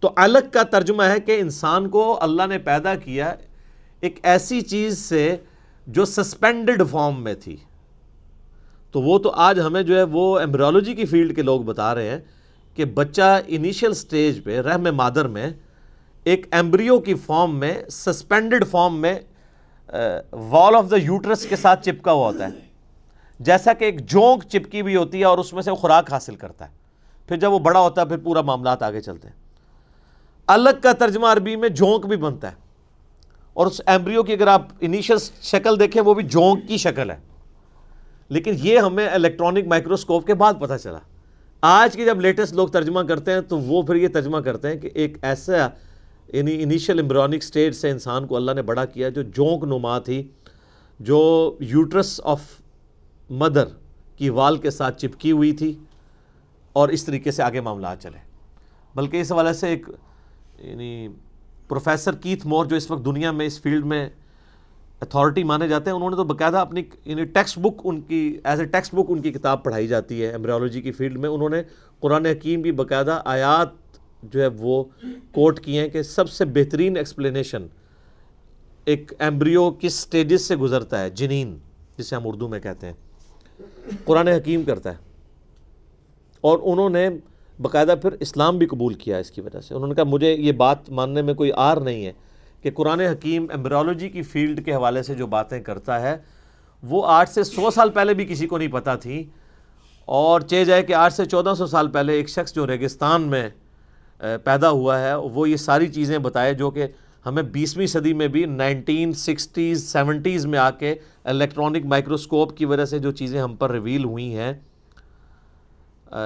[0.00, 3.34] تو الگ کا ترجمہ ہے کہ انسان کو اللہ نے پیدا کیا
[4.00, 5.36] ایک ایسی چیز سے
[5.86, 7.56] جو سسپینڈڈ فارم میں تھی۔
[8.92, 12.08] تو وہ تو آج ہمیں جو ہے وہ ایمبرولوجی کی فیلڈ کے لوگ بتا رہے
[12.08, 12.18] ہیں
[12.74, 15.50] کہ بچہ انیشل سٹیج پہ، رحم مادر میں،
[16.24, 19.20] ایک ایمبریو کی فارم میں سسپینڈڈ فارم میں
[20.32, 22.50] وال آف دا یوٹرس کے ساتھ چپکا ہوا ہوتا ہے۔
[23.40, 26.36] جیسا کہ ایک جونک چپکی ہوئی ہوتی ہے اور اس میں سے وہ خوراک حاصل
[26.36, 26.74] کرتا ہے۔
[27.28, 29.34] پھر جب وہ بڑا ہوتا ہے، پھر پورا معاملات آگے چلتے ہیں۔
[30.46, 32.61] الگ کا ترجمہ عربی میں جونک بھی بنتا ہے۔
[33.54, 37.16] اور اس ایمبریو کی اگر آپ انیشل شکل دیکھیں، وہ بھی جونک کی شکل ہے۔
[38.28, 40.98] لیکن یہ ہمیں الیکٹرانک مائکروسکوپ کے بعد پتہ چلا۔
[41.60, 44.76] آج کے جب لیٹسٹ لوگ ترجمہ کرتے ہیں، تو وہ پھر یہ ترجمہ کرتے ہیں
[44.76, 45.52] کہ ایک ایسا
[46.32, 50.28] یعنی انیشل امبرونک سٹیج سے انسان کو اللہ نے بڑا کیا جو جونک نما تھی،
[51.00, 52.42] جو یوٹرس آف
[53.30, 53.64] مدر
[54.16, 55.74] کی وال کے ساتھ چپکی ہوئی تھی
[56.72, 58.18] اور اس طریقے سے آگے معاملات چلے۔
[58.94, 59.86] بلکہ اس حوالے سے ایک
[60.58, 61.08] یعنی
[61.72, 64.08] پروفیسر کیتھ مور جو اس وقت دنیا میں اس فیلڈ میں
[65.00, 68.60] اتھارٹی مانے جاتے ہیں، انہوں نے تو باقاعدہ اپنی یعنی ٹیکسٹ بک ان کی ایز
[68.60, 71.62] اے ٹیکسٹ بک ان کی کتاب پڑھائی جاتی ہے ایمبریولوجی کی فیلڈ میں۔ انہوں نے
[72.00, 73.68] قرآن حکیم بھی باقاعدہ آیات
[74.22, 74.84] جو ہے وہ
[75.32, 77.66] کوٹ کیے ہیں کہ سب سے بہترین ایکسپلینیشن
[78.84, 81.58] ایک ایمبریو کس سٹیجز سے گزرتا ہے؟ جنین،
[81.98, 82.94] جسے ہم اردو میں کہتے ہیں۔
[84.04, 84.96] قرآن حکیم کرتا ہے۔
[86.40, 87.08] اور انہوں نے
[87.62, 90.52] باقاعدہ پھر اسلام بھی قبول کیا اس کی وجہ سے۔ انہوں نے کہا، مجھے یہ
[90.52, 92.12] بات ماننے میں کوئی آر نہیں ہے
[92.62, 96.16] کہ قرآن حکیم ایمبریولوجی کی فیلڈ کے حوالے سے جو باتیں کرتا ہے،
[96.82, 99.24] وہ آٹھ سے سو سال پہلے بھی کسی کو نہیں پتہ تھی۔
[100.04, 103.48] اور چہ جائے کہ آٹھ سے چودہ سو سال پہلے ایک شخص جو ریگستان میں
[104.18, 106.86] پیدا ہوا ہے، وہ یہ ساری چیزیں بتائے جو کہ
[107.26, 110.94] ہمیں بیسویں صدی میں بھی نائنٹین سکسٹیز، سیونٹیز میں آ کے
[111.24, 114.52] الیکٹرانک مائکروسکوپ کی وجہ سے جو چیزیں ہم پر ریویل ہوئی ہیں۔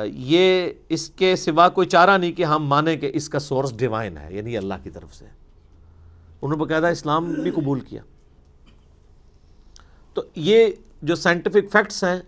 [0.05, 4.18] یہ اس کے سوا کوئی چارہ نہیں کہ ہم مانیں کہ اس کا سورس ڈیوائن
[4.18, 5.25] ہے یعنی اللہ کی طرف سے۔
[6.42, 8.03] انہوں نے باقاعدہ اسلام بھی قبول کیا۔
[10.14, 10.66] تو یہ
[11.03, 12.20] جو سائنٹیفک فیکٹس ہیں،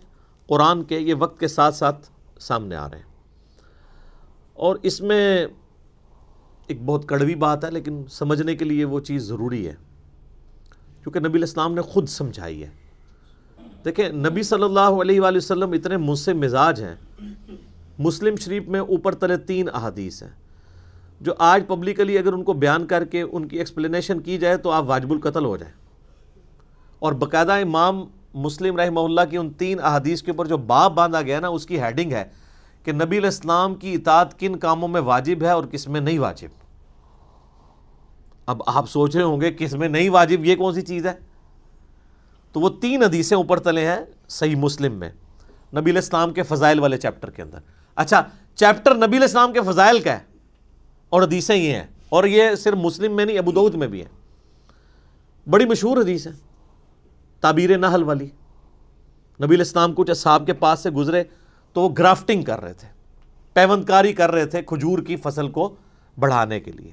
[0.47, 3.05] قرآن کے، یہ وقت کے ساتھ ساتھ سامنے آ رہے ہیں۔
[4.53, 5.47] اور اس میں
[6.67, 9.75] ایک بہت کڑوی بات ہے، لیکن سمجھنے کے لیے وہ چیز ضروری ہے۔
[11.03, 12.69] کیونکہ نبی الاسلام نے خود سمجھائی ہے۔
[13.85, 16.95] دیکھیں، نبی صلی اللہ علیہ وآلہ وسلم اتنے مجھ سے مزاج ہیں۔
[17.99, 20.29] مسلم شریف میں اوپر تلے تین احادیث ہیں۔
[21.21, 24.71] جو آج پبلکلی اگر ان کو بیان کر کے ان کی ایکسپلینیشن کی جائے تو
[24.71, 25.73] آپ واجب القتل ہو جائیں۔
[26.99, 31.21] اور باقاعدہ امام مسلم رحمہ اللہ کی ان تین احادیث کے اوپر جو باب باندھا
[31.21, 32.23] گیا نا، اس کی ہیڈنگ ہے
[32.83, 36.47] کہ نبی الاسلام کی اطاعت کن کاموں میں واجب ہے اور کس میں نہیں واجب۔
[38.45, 41.13] اب آپ سوچ رہے ہوں گے کس میں نہیں واجب، یہ کون سی چیز ہے؟
[42.51, 45.09] تو وہ تین حدیثیں اوپر تلے ہیں صحیح مسلم میں۔
[45.73, 47.59] نبی الاسلام کے فضائل والے چیپٹر کے اندر۔
[47.97, 48.21] اچھا
[48.57, 50.23] چیپٹر نبی الاسلام کے فضائل کا ہے
[51.11, 54.07] اور حدیثیں یہ ہیں، اور یہ صرف مسلم میں نہیں، ابو میں بھی ہے
[55.47, 56.31] بڑی مشہور حدیث ہے،
[57.43, 58.27] تعبیر نحل والی۔
[59.39, 61.23] نبی الاسلام کچھ اصحاب کے پاس سے گزرے
[61.75, 62.87] تو وہ گرافٹنگ کر رہے تھے
[63.55, 65.73] پیوند کاری کر رہے تھے کھجور کی فصل کو
[66.17, 66.91] بڑھانے کے لیے۔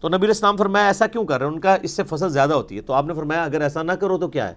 [0.00, 2.54] تو نبی الاسلام فرمایا، ایسا کیوں کر رہے ہیں ان کا اس سے فصل زیادہ
[2.54, 4.54] ہوتی ہے۔ تو آپ نے فرمایا، اگر ایسا نہ کرو تو کیا ہے؟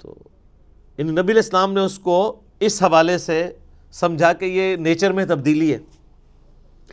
[0.00, 0.14] تو
[0.98, 3.52] ان نبی الاسلام نے اس کو اس حوالے سے
[3.92, 5.78] سمجھا کہ یہ نیچر میں تبدیلی ہے۔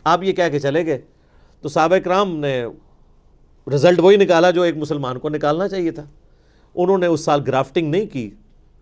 [0.04, 1.00] آپ یہ کہہ کے چلے گئے۔
[1.60, 2.64] تو صحابہ کرام نے
[3.74, 6.04] رزلٹ وہی نکالا جو ایک مسلمان کو نکالنا چاہیے تھا۔
[6.74, 8.30] انہوں نے اس سال گرافٹنگ نہیں کی،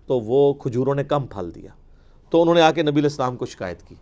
[0.07, 1.71] تو وہ کھجوروں نے کم پھل دیا۔
[2.31, 3.95] تو انہوں نے آ کے نبی الاسلام کو شکایت کی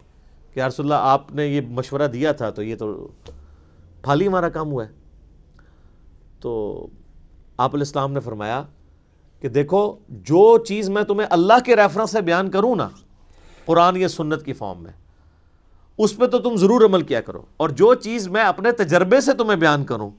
[0.55, 3.09] کہ رسول اللہ، آپ نے یہ مشورہ دیا تھا تو یہ تو
[4.03, 4.91] پھل ہی ہمارا کام ہوا ہے۔
[6.41, 6.87] تو
[7.57, 8.63] آپ الاسلام نے فرمایا
[9.45, 12.89] کہ دیکھو، جو چیز میں تمہیں اللہ کے ریفرنس سے بیان کروں نا،
[13.65, 14.93] قرآن یا سنت کی فارم میں،
[15.99, 19.33] اس پہ تو تم ضرور عمل کیا کرو۔ اور جو چیز میں اپنے تجربے سے
[19.33, 20.11] تمہیں بیان کروں،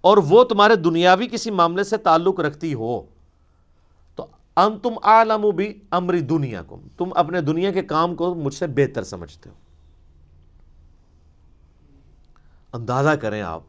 [0.00, 3.00] اور وہ تمہارے دنیاوی کسی معاملے سے تعلق رکھتی ہو،
[4.14, 8.54] تو ان تم عالم بھی امری دنیا کو تم اپنے دنیا کے کام کو مجھ
[8.54, 9.54] سے بہتر سمجھتے ہو۔
[12.72, 13.62] اندازہ کریں آپ،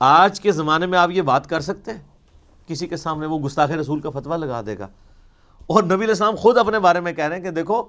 [0.00, 2.11] آج کے زمانے میں آپ یہ بات کر سکتے ہیں؟
[2.66, 4.88] کسی کے سامنے وہ گستاخ رسول کا فتویٰ لگا دے گا۔
[5.66, 7.84] اور نبی الاسلام خود اپنے بارے میں کہہ رہے ہیں کہ دیکھو،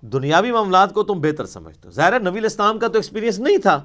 [0.00, 3.82] دنیاوی معاملات کو تم بہتر سمجھتے ہو۔ ظاہر نبی الاسلام کا تو ایکسپیرینس نہیں تھا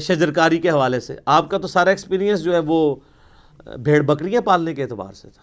[0.00, 2.94] شجرکاری کے حوالے سے۔ آپ کا تو سارا ایکسپیرینس جو ہے وہ
[3.78, 5.42] بھیڑ بکریاں پالنے کے اعتبار سے تھا۔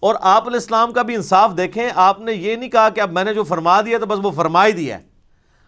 [0.00, 3.24] اور آپ الاسلام کا بھی انصاف دیکھیں، آپ نے یہ نہیں کہا کہ اب میں
[3.24, 5.04] نے جو فرما دیا تو بس وہ فرما ہی دیا ہے۔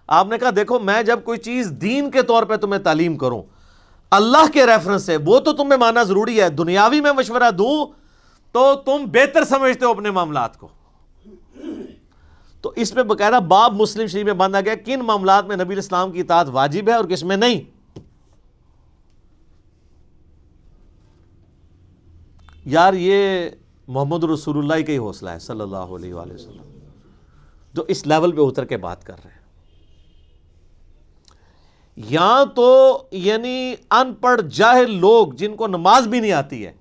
[0.06, 3.42] آپ نے کہا، دیکھو، میں جب کوئی چیز دین کے طور پہ تمہیں تعلیم کروں
[4.14, 6.48] اللہ کے ریفرنس سے وہ تو تمہیں ماننا ضروری ہے.
[6.50, 7.86] دنیاوی میں مشورہ دوں
[8.54, 10.68] تو تم بہتر سمجھتے ہو اپنے معاملات کو.
[12.64, 16.12] تو اس پہ باقاعدہ باب مسلم شریف میں باندھا گیا کن معاملات میں نبی اسلام
[16.12, 17.60] کی اطاعت واجب ہے اور کس میں نہیں.
[22.66, 23.48] یار یہ
[23.88, 25.38] محمد رسول اللہ کا ہی حوصلہ ہے.
[25.38, 26.62] صلی اللہ علیہ وآلہ وسلم.
[27.74, 29.43] جو اس لیول پہ اتر کے بات کر رہے ہیں.
[31.96, 36.72] یا تو یعنی ان پڑھ جاہل لوگ جن کو نماز بھی نہیں آتی ہے،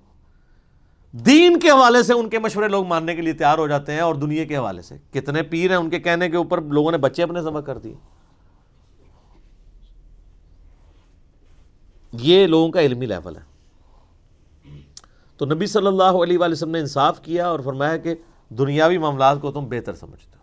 [1.12, 4.00] دین کے حوالے سے ان کے مشورے لوگ ماننے کے لیے تیار ہو جاتے ہیں
[4.00, 6.98] اور دنیا کے حوالے سے۔ کتنے پیر ہیں ان کے کہنے کے اوپر، لوگوں نے
[6.98, 7.94] بچے اپنے ذبح کر دیے۔
[12.12, 13.54] یہ لوگوں کا علمی لیول ہے۔
[15.36, 18.14] تو نبی صلی اللہ علیہ وآلہ وسلم نے انصاف کیا اور فرمایا کہ
[18.48, 20.33] دنیاوی معاملات کو تم بہتر سمجھتے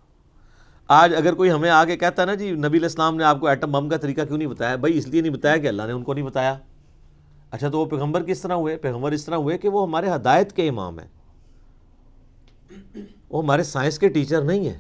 [0.94, 3.72] آج اگر کوئی ہمیں آگے کہتا ہے نا جی نبی الاسلام نے آپ کو ایٹم
[3.72, 6.04] بم کا طریقہ کیوں نہیں بتایا؟ بھائی، اس لیے نہیں بتایا کہ اللہ نے ان
[6.04, 6.58] کو نہیں بتایا۔
[7.52, 10.54] اچھا تو وہ پیغمبر کس طرح ہوئے؟ پیغمبر اس طرح ہوئے کہ وہ ہمارے ہدایت
[10.54, 11.08] کے امام ہیں۔
[13.30, 14.80] وہ ہمارے سائنس کے ٹیچر نہیں ہیں۔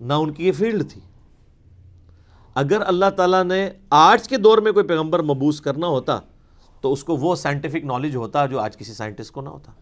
[0.00, 1.00] نہ ان کی یہ فیلڈ تھی۔
[2.54, 6.18] اگر اللہ تعالیٰ نے آج کے دور میں کوئی پیغمبر مبوس کرنا ہوتا،
[6.80, 9.72] تو اس کو وہ سائنٹیفک نالج ہوتا جو آج کسی سائنٹسٹ کو نہ ہوتا۔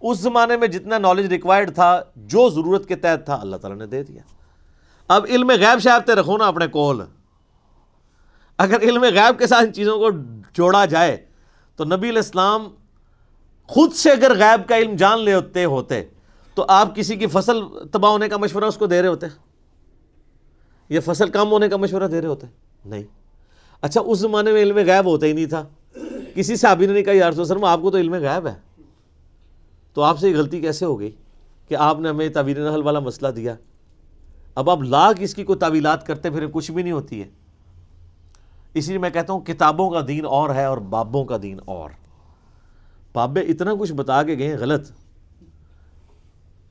[0.00, 3.86] اس زمانے میں جتنا نالج ریکوائرڈ تھا، جو ضرورت کے تحت تھا، اللہ تعالیٰ نے
[3.86, 4.22] دے دیا۔
[5.08, 7.00] اب علم غیب شاہتے رکھو نا اپنے کول۔
[8.58, 10.10] اگر علم غیب کے ساتھ ان چیزوں کو
[10.52, 11.16] جوڑا جائے،
[11.76, 12.68] تو نبی الاسلام
[13.66, 16.04] خود سے اگر غیب کا علم جان لے ہوتے ہوتے،
[16.54, 17.60] تو آپ کسی کی فصل
[17.92, 19.26] تباہ ہونے کا مشورہ اس کو دے رہے ہوتے۔
[20.88, 22.46] یا فصل کم ہونے کا مشورہ دے رہے ہوتے۔
[22.84, 23.02] نہیں۔
[23.82, 25.64] اچھا اس زمانے میں علم غیب ہوتا ہی نہیں تھا۔
[26.34, 28.65] کسی صحابی نے نہیں کہا، یار سر آپ کو تو علم غیب ہے۔
[29.96, 31.10] تو آپ سے یہ غلطی کیسے ہو گئی
[31.68, 33.54] کہ آپ نے ہمیں تعویر نحل والا مسئلہ دیا؟
[34.54, 37.28] اب آپ لاکھ اس کی کوئی تعویلات کرتے پھر کچھ بھی نہیں ہوتی ہے۔
[38.74, 41.90] اسی لیے میں کہتا ہوں، کتابوں کا دین اور ہے اور بابوں کا دین اور۔
[43.12, 44.90] بابے اتنا کچھ بتا کے گئے ہیں غلط۔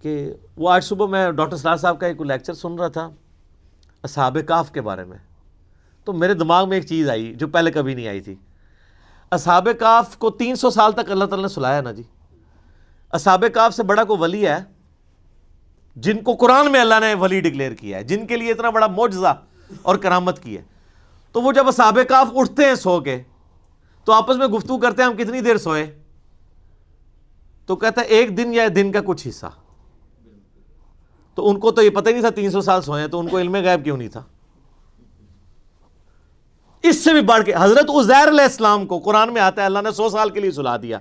[0.01, 3.09] کہ وہ آج صبح میں ڈاکٹر سلار صاحب کا ایک لیکچر سن رہا تھا،
[4.03, 5.17] اصحاب کاف کے بارے میں۔
[6.03, 8.35] تو میرے دماغ میں ایک چیز آئی جو پہلے کبھی نہیں آئی تھی۔
[9.31, 12.03] اصحاب کاف کو تین سو سال تک اللہ تعالیٰ نے سلایا نا جی؟
[13.15, 14.63] اصحاب کاف سے بڑا کوئی ولی ہے؟
[15.95, 18.87] جن کو قرآن میں اللہ نے ولی ڈکلیئر کیا ہے، جن کے لیے اتنا بڑا
[18.87, 19.41] معجزہ
[19.81, 20.63] اور کرامت کی ہے۔
[21.31, 23.23] تو وہ جب اصحاب کاف اٹھتے ہیں سو کے،
[24.05, 25.99] تو آپس میں گفتگو کرتے ہیں، ہم کتنی دیر سوئے؟
[27.65, 29.45] تو کہتا ہے، ایک دن یا دن کا کچھ حصہ۔
[31.35, 33.27] تو ان کو تو یہ پتہ ہی نہیں تھا تین سو سال سوئے تو ان
[33.27, 34.23] کو علم غیب کیوں نہیں تھا؟
[36.83, 39.79] اس سے بھی بڑھ کے، حضرت عزیر علیہ السلام کو قرآن میں آتا ہے، اللہ
[39.83, 40.99] نے سو سال کے لیے سلا دیا۔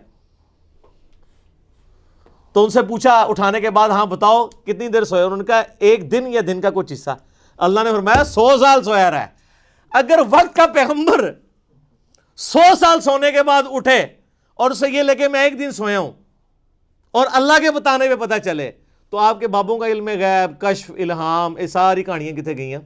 [2.54, 5.62] تو ان سے پوچھا، اٹھانے کے بعد ہاں بتاؤ، کتنی دیر سوئے انہوں نے کہا،
[5.78, 7.10] ایک دن یا دن کا کچھ حصہ۔
[7.56, 9.26] اللہ نے فرمایا، سو سال سویا رہا ہے
[9.90, 11.32] اگر وقت کا پیغمبر
[12.36, 14.06] سو سال سونے کے بعد اٹھے
[14.54, 16.12] اور اسے یہ لگے، میں ایک دن سویا ہوں
[17.10, 18.70] اور اللہ کے بتانے پہ پتہ چلے،
[19.10, 22.80] تو آپ کے بابوں کا علم غیب، کشف، الہام، یہ ساری کہانیاں کتنے گئی ہیں؟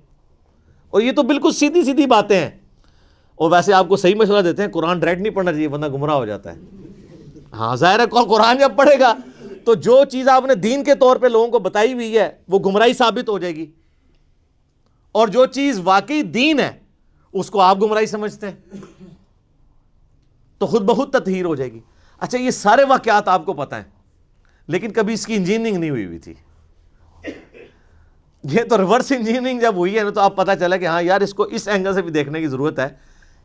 [0.91, 2.51] اور یہ تو بالکل سیدھی سیدھی باتیں ہیں۔
[3.35, 6.15] اور ویسے آپ کو صحیح مشورہ دیتے ہیں، قرآن ڈائریکٹ نہیں پڑھنا چاہیے بندہ گمراہ
[6.15, 6.59] ہو جاتا ہے۔
[7.53, 9.15] ہاں ظاہر ہے، قرآن جب پڑھے گا
[9.64, 12.59] تو جو چیز آپ نے دین کے طور پہ لوگوں کو بتائی ہوئی ہے، وہ
[12.59, 13.66] گمراہی ثابت ہو جائے گی۔
[15.12, 16.79] اور جو چیز واقعی دین ہے،
[17.33, 18.77] اس کو آپ گمراہی سمجھتے ہیں۔
[20.59, 21.81] تو خود بہت تطہیر ہو جائے گی۔
[22.21, 23.83] اچھا یہ سارے واقعات آپ کو پتہ ہیں،
[24.66, 26.35] لیکن کبھی اس کی انجینئرنگ نہیں ہوئی ہوئی تھی۔
[28.44, 31.21] یہ تو ریورس انجینئرنگ جب ہوئی ہے نا، تو آپ پتہ چلا کہ ہاں یار،
[31.21, 32.88] اس کو اس اینگل سے بھی دیکھنے کی ضرورت ہے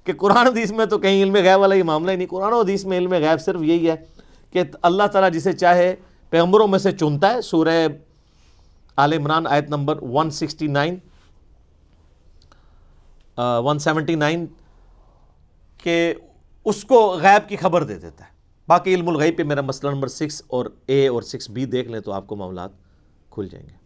[0.03, 2.85] کہ قرآن حدیث میں تو کہیں علم غیب والا یہ معاملہ ہی نہیں۔ قرآن حدیث
[2.85, 3.95] میں علم غیب صرف یہی ہے
[4.53, 5.95] کہ اللہ تعالیٰ جسے چاہے
[6.29, 7.87] پیغمبروں میں سے چنتا ہے، سورہ
[8.95, 10.95] آل عمران آیت نمبر 169
[13.37, 14.45] 179
[15.83, 16.13] کہ
[16.65, 18.31] اس کو غیب کی خبر دے دیتا ہے۔
[18.67, 21.99] باقی علم الغیب پہ میرا مسئلہ نمبر سکس اور اے اور سکس بی دیکھ لیں
[21.99, 22.71] تو آپ کو معاملات
[23.29, 23.81] کھل جائیں گے۔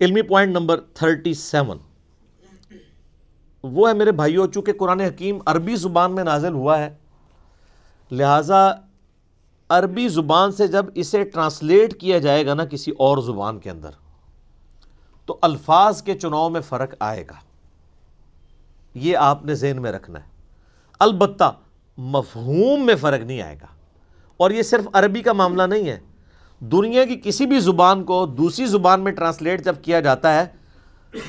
[0.00, 1.78] علمی پوائنٹ نمبر تھرٹی سیون
[3.62, 6.94] وہ ہے میرے بھائیو چونکہ قرآن حکیم عربی زبان میں نازل ہوا ہے
[8.10, 8.72] لہٰذا
[9.68, 13.90] عربی زبان سے جب اسے ٹرانسلیٹ کیا جائے گا نا کسی اور زبان کے اندر،
[15.26, 17.34] تو الفاظ کے چناؤ میں فرق آئے گا۔
[18.94, 20.28] یہ آپ نے ذہن میں رکھنا ہے۔
[20.98, 21.52] البتہ
[21.98, 23.66] مفہوم میں فرق نہیں آئے گا۔
[24.36, 26.00] اور یہ صرف عربی کا معاملہ نہیں ہے۔
[26.60, 30.46] دنیا کی کسی بھی زبان کو دوسری زبان میں ٹرانسلیٹ جب کیا جاتا ہے،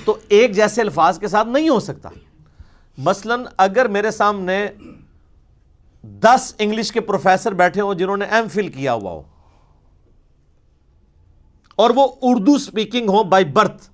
[0.06, 2.10] تو ایک جیسے الفاظ کے ساتھ نہیں ہو سکتا۔
[2.98, 4.68] مثلا اگر میرے سامنے
[6.24, 9.22] دس انگلش کے پروفیسر بیٹھے ہوں جنہوں نے ایم فل کیا ہوا ہو۔
[11.76, 13.90] اور وہ اردو سپیکنگ ہو بائی برتھ،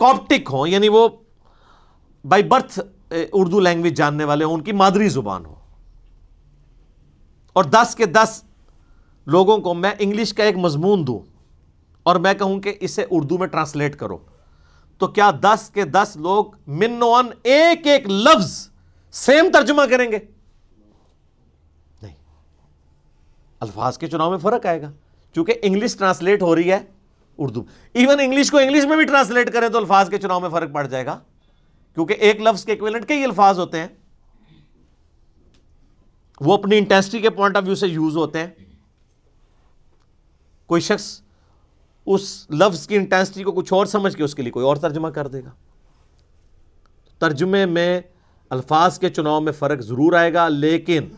[0.00, 1.08] کاپٹک ہوں یعنی وہ
[2.24, 2.78] بائی برتھ
[3.32, 5.54] اردو لینگویج جاننے والے ہوں، ان کی مادری زبان ہو
[7.56, 8.42] اور دس کے دس
[9.26, 11.18] لوگوں کو میں انگلش کا ایک مضمون دوں
[12.06, 14.18] اور میں کہوں کہ اسے اردو میں ٹرانسلیٹ کرو۔
[15.00, 18.52] تو کیا دس کے دس لوگ من ون ایک ایک لفظ
[19.14, 20.18] سیم ترجمہ کریں گے
[22.02, 22.14] نہیں
[23.60, 24.92] الفاظ کے چناؤ میں فرق آئے گا۔
[25.34, 26.78] چونکہ انگلش ٹرانسلیٹ ہو رہی ہے
[27.38, 30.72] اردو۔ ایون انگلش کو انگلش میں بھی ٹرانسلیٹ کریں تو الفاظ کے چناؤ میں فرق
[30.72, 31.18] پڑ جائے گا۔
[31.94, 33.88] کیونکہ ایک لفظ کے ایکویلنٹ کئی الفاظ ہوتے ہیں۔
[36.40, 38.46] وہ اپنی انٹینسٹی کے پوائنٹ آف ویو سے یوز ہوتے ہیں۔
[40.66, 41.20] کوئی شخص
[42.06, 45.08] اس لفظ کی انٹینسٹی کو کچھ اور سمجھ کے اس کے لیے کوئی اور ترجمہ
[45.08, 45.50] کر دے گا۔
[47.18, 48.00] ترجمے میں
[48.50, 51.08] الفاظ کے چناؤ میں فرق ضرور آئے گا، لیکن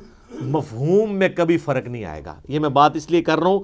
[0.41, 3.61] مفہوم میں کبھی فرق نہیں آئے گا۔ یہ میں بات اس لیے کر رہا ہوں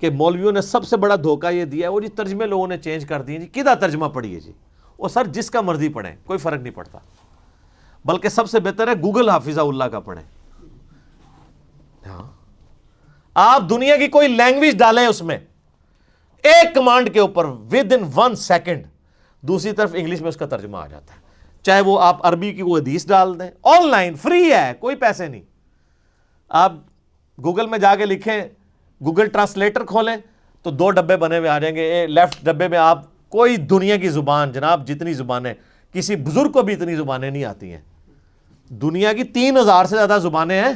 [0.00, 2.78] کہ مولویوں نے سب سے بڑا دھوکہ یہ دیا ہے، وہ جی ترجمے لوگوں نے
[2.78, 4.52] چینج کر دیے جی کدا ترجمہ پڑھیے جی؟
[4.98, 6.98] وہ سر جس کا مرضی پڑھیں، کوئی فرق نہیں پڑتا۔
[8.04, 10.24] بلکہ سب سے بہتر ہے، گوگل حافظہ اللہ کا پڑھیں۔
[12.06, 12.30] ہاں۔
[13.34, 15.38] آپ دنیا کی کوئی لینگویج ڈالیں اس میں۔
[16.42, 18.84] ایک کمانڈ کے اوپر ود ان ون سیکنڈ
[19.40, 21.20] دوسری طرف انگلش میں اس کا ترجمہ آ جاتا ہے۔
[21.62, 25.28] چاہے وہ آپ عربی کی کوئی حدیث ڈال دیں۔ آن لائن فری ہے، کوئی پیسے
[25.28, 25.42] نہیں۔
[26.50, 26.72] آپ
[27.44, 28.42] گوگل میں جا کے لکھیں،
[29.04, 30.16] گوگل ٹرانسلیٹر کھولیں،
[30.62, 34.08] تو دو ڈبے بنے ہوئے آ جائیں گے۔ لیفٹ ڈبے میں آپ کوئی دنیا کی
[34.08, 35.54] زبان، جناب جتنی زبانیں،
[35.92, 37.80] کسی بزرگ کو بھی اتنی زبانیں نہیں آتی ہیں۔
[38.68, 40.72] دنیا کی تین ہزار سے زیادہ زبانیں ہیں۔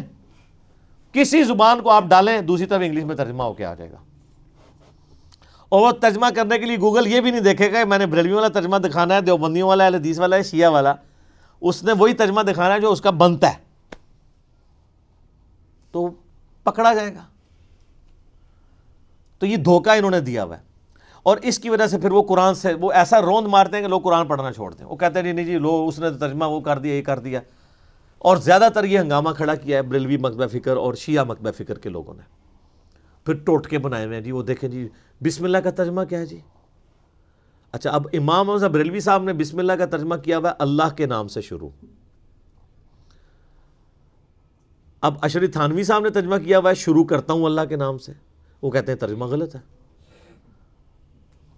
[1.12, 3.96] کسی زبان کو آپ ڈالیں، دوسری طرف انگلش میں ترجمہ ہو کے آ جائے گا۔
[5.68, 8.32] اور وہ ترجمہ کرنے کے لیے گوگل یہ بھی نہیں دیکھے گا میں نے بریلوی
[8.32, 10.94] والا ترجمہ دکھانا ہے، دیوبندیوں والا ہے حدیث والا ہے، شیعہ والا۔
[11.60, 13.63] اس نے وہی ترجمہ دکھانا ہے جو اس کا بنتا ہے۔
[15.94, 16.10] تو
[16.64, 17.24] پکڑا جائے گا۔
[19.38, 20.62] تو یہ دھوکہ انہوں نے دیا ہوا ہے۔
[21.22, 23.88] اور اس کی وجہ سے پھر وہ قرآن سے وہ ایسا روند مارتے ہیں کہ
[23.88, 26.60] لوگ قرآن پڑھنا چھوڑ دیں۔ وہ کہتے ہیں، نہیں جی لو اس نے ترجمہ وہ
[26.60, 27.40] کر دیا، یہ کر دیا۔
[28.18, 31.78] اور زیادہ تر یہ ہنگامہ کھڑا کیا ہے بریلوی مکبہ فکر اور شیعہ مکبہ فکر
[31.78, 32.22] کے لوگوں نے۔
[33.24, 34.88] پھر ٹوٹ کے بنائے ہوئے ہیں۔ جی وہ دیکھیں جی
[35.20, 36.40] بسم اللہ کا ترجمہ کیا ہے جی؟
[37.72, 41.06] اچھا اب امام بریلوی صاحب نے بسم اللہ کا ترجمہ کیا ہوا ہے اللہ کے
[41.06, 41.68] نام سے شروع۔
[45.04, 47.98] اب اشری تھانوی صاحب نے ترجمہ کیا ہوا ہے، شروع کرتا ہوں اللہ کے نام
[47.98, 48.12] سے۔
[48.62, 49.60] وہ کہتے ہیں ترجمہ غلط ہے۔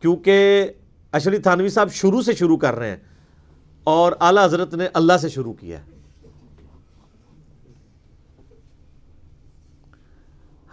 [0.01, 0.67] کیونکہ
[1.13, 2.97] اشری تھانوی صاحب شروع سے شروع کر رہے ہیں
[3.85, 5.85] اور اعلی حضرت نے اللہ سے شروع کیا ہے۔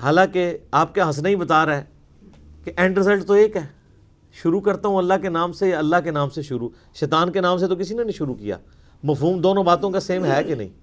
[0.02, 1.84] حالانکہ آپ کا ہنسنا ہی بتا رہا ہے
[2.64, 3.68] کہ اینڈ رزلٹ تو ایک ہے۔
[4.34, 7.42] شروع کرتا ہوں اللہ کے نام سے یا اللہ کے نام سے شروع۔ شیطان کے
[7.42, 8.58] نام سے تو کسی نے نہیں شروع کیا۔
[9.04, 10.83] مفہوم دونوں باتوں کا سیم ہے کہ نہیں؟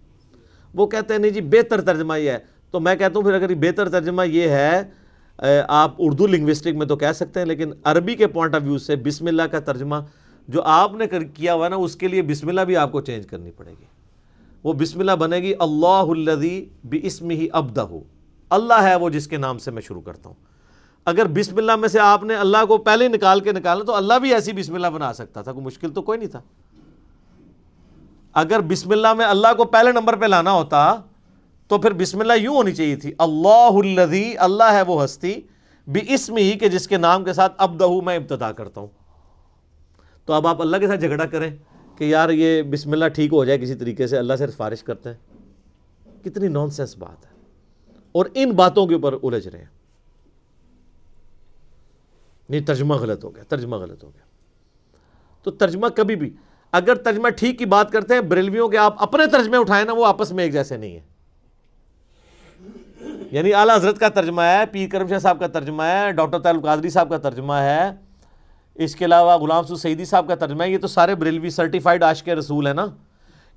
[0.75, 2.39] وہ کہتے ہیں، نہیں جی بہتر ترجمہ یہ ہے۔
[2.71, 4.83] تو میں کہتا ہوں پھر اگر یہ بہتر ترجمہ یہ ہے
[5.68, 8.97] آپ اردو لنگوسٹک میں تو کہہ سکتے ہیں، لیکن عربی کے پوائنٹ آف ویو سے
[8.97, 9.97] بسم اللہ کا ترجمہ
[10.49, 13.27] جو آپ نے کیا ہوا نا، اس کے لیے بسم اللہ بھی آپ کو چینج
[13.27, 13.85] کرنی پڑے گی۔
[14.64, 17.87] وہ بسم اللہ بنے گی، اللہ الدی بھی اسم ہی ابدہ
[18.51, 20.37] اللہ ہے وہ جس کے نام سے میں شروع کرتا ہوں۔
[21.07, 24.18] اگر بسم اللہ میں سے آپ نے اللہ کو پہلے نکال کے نکالا تو اللہ
[24.23, 26.41] بھی ایسی بسم اللہ بنا سکتا تھا، کوئی مشکل تو کوئی نہیں تھا۔
[28.33, 30.95] اگر بسم اللہ میں اللہ کو پہلے نمبر پہ لانا ہوتا
[31.68, 35.35] تو پھر بسم اللہ یوں ہونی چاہیے تھی، اللہ الذی، اللہ ہے وہ ہستی
[35.87, 38.89] بھی اسم ہی کہ جس کے نام کے ساتھ اب میں ابتدا کرتا ہوں۔
[40.24, 41.57] تو اب آپ اللہ کے ساتھ جھگڑا کریں
[41.97, 45.11] کہ یار یہ بسم اللہ ٹھیک ہو جائے کسی طریقے سے، اللہ سے سفارش کرتے
[45.11, 45.16] ہیں۔
[46.24, 47.31] کتنی نان سینس بات ہے۔
[48.12, 49.81] اور ان باتوں کے اوپر الجھ رہے ہیں۔
[52.49, 54.22] نہیں، ترجمہ غلط ہو گیا، ترجمہ غلط ہو گیا۔
[55.43, 56.37] تو ترجمہ کبھی بھی
[56.73, 60.07] اگر ترجمہ ٹھیک کی بات کرتے ہیں، بریلویوں کے آپ اپنے ترجمے اٹھائیں نا، وہ
[60.07, 61.01] آپس میں ایک جیسے نہیں ہے
[63.31, 66.64] یعنی اعلیٰ حضرت کا ترجمہ ہے، پیر کرم شاہ صاحب کا ترجمہ ہے، ڈاکٹر تعلق
[66.64, 67.91] قادری صاحب کا ترجمہ ہے۔
[68.75, 72.03] اس کے علاوہ غلام سو سعیدی صاحب کا ترجمہ ہے، یہ تو سارے بریلوی سرٹیفائڈ
[72.03, 72.87] آش کے رسول ہیں نا۔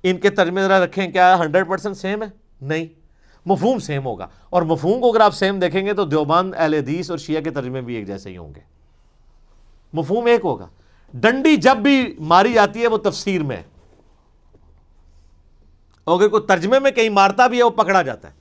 [0.02, 2.28] ان کے ترجمے ذرا رکھیں، کیا ہنڈریڈ پرسینٹ سیم ہے؟
[2.60, 2.86] نہیں۔
[3.46, 7.10] مفہوم سیم ہوگا۔ اور مفہوم کو اگر آپ سیم دیکھیں گے تو دیوبند، اہل حدیث
[7.10, 8.60] اور شیعہ کے ترجمے بھی ایک جیسے ہی ہوں گے۔
[9.92, 10.68] مفہوم ایک ہوگا۔
[11.14, 13.62] ڈنڈی جب بھی ماری جاتی ہے وہ تفسیر میں
[16.06, 18.34] اگر کوئی ترجمے میں کہیں مارتا بھی ہے، وہ پکڑا جاتا ہے۔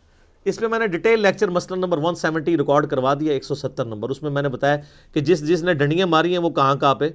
[0.46, 4.24] اس میں میں نے ڈیٹیل لیکچر مسئلہ نمبر 170 ریکارڈ کروا دیا 170 نمبر۔ اس
[4.24, 4.78] میں میں نے بتایا
[5.14, 7.10] کہ جس جس نے ڈنڈیاں ماری ہیں، وہ کہاں کہاں پہ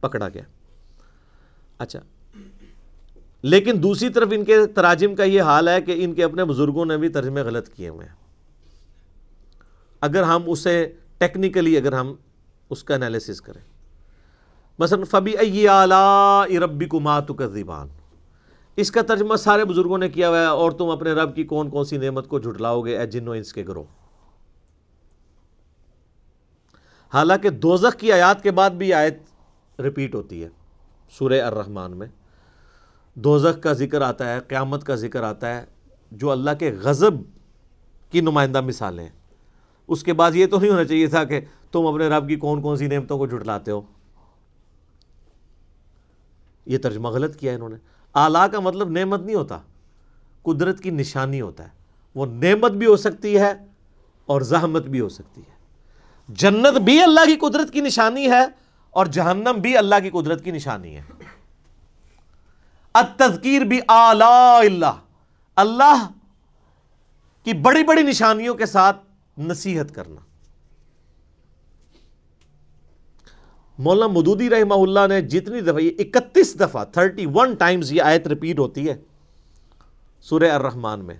[0.00, 0.42] پکڑا گیا۔
[1.78, 2.00] اچھا۔
[3.42, 6.86] لیکن دوسری طرف ان کے تراجم کا یہ حال ہے کہ ان کے اپنے بزرگوں
[6.86, 8.14] نے بھی ترجمے غلط کیے ہوئے ہیں۔
[10.00, 12.14] اگر ہم اسے ٹیکنیکلی اگر ہم
[12.70, 13.73] اس کا انالیسس کریں۔
[14.78, 17.24] مثلا فبی ائی ربی کو مات
[18.76, 21.70] اس کا ترجمہ سارے بزرگوں نے کیا ہوا ہے اور تم اپنے رب کی کون
[21.70, 23.84] کون سی نعمت کو جھٹلاؤ گے؟ اے جنو انس کے گروہ۔
[27.14, 29.22] حالانکہ دوزخ کی آیات کے بعد بھی آیت
[29.80, 30.48] ریپیٹ ہوتی ہے
[31.18, 32.06] سورہ الرحمن میں۔
[33.14, 35.64] دوزخ کا ذکر آتا ہے، قیامت کا ذکر آتا ہے،
[36.12, 37.12] جو اللہ کے غضب
[38.10, 39.12] کی نمائندہ مثالیں ہیں۔
[39.88, 41.40] اس کے بعد یہ تو نہیں ہونا چاہیے تھا کہ
[41.72, 43.80] تم اپنے رب کی کون کون سی نعمتوں کو جھٹلاتے ہو۔
[46.66, 47.76] یہ ترجمہ غلط کیا انہوں نے۔
[48.12, 49.58] آلہ کا مطلب نعمت نہیں ہوتا،
[50.42, 51.68] قدرت کی نشانی ہوتا ہے۔
[52.14, 53.52] وہ نعمت بھی ہو سکتی ہے
[54.26, 55.54] اور زحمت بھی ہو سکتی ہے۔
[56.28, 58.44] جنت بھی اللہ کی قدرت کی نشانی ہے
[58.90, 61.02] اور جہنم بھی اللہ کی قدرت کی نشانی ہے۔
[62.94, 64.92] التذکیر بھی اللہ۔
[65.56, 66.08] اللہ
[67.44, 68.96] کی بڑی بڑی نشانیوں کے ساتھ
[69.38, 70.23] نصیحت کرنا۔
[73.78, 78.26] مولانا مدودی رحمہ اللہ نے جتنی دفعہ یہ اکتیس دفعہ تھرٹی ون ٹائمز یہ آیت
[78.26, 78.94] ریپیٹ ہوتی ہے
[80.20, 81.14] سورہ الرحمن میں۔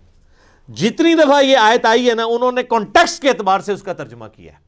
[0.68, 3.92] جتنی دفعہ یہ آیت آئی ہے نا، انہوں نے کانٹیکس کے اعتبار سے اس کا
[3.92, 4.64] ترجمہ کیا ہے۔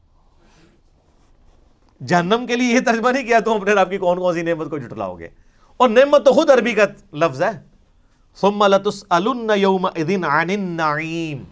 [2.05, 4.69] جہنم کے لیے یہ ترجمہ نہیں کیا تم اپنے رب کی کون کون سی نعمت
[4.69, 5.27] کو جٹلاؤ گے۔
[5.77, 6.83] اور نعمت تو خود عربی کا
[7.13, 7.51] لفظ ہے۔
[8.41, 11.43] ثم لتسألن يومئذ عن النعیم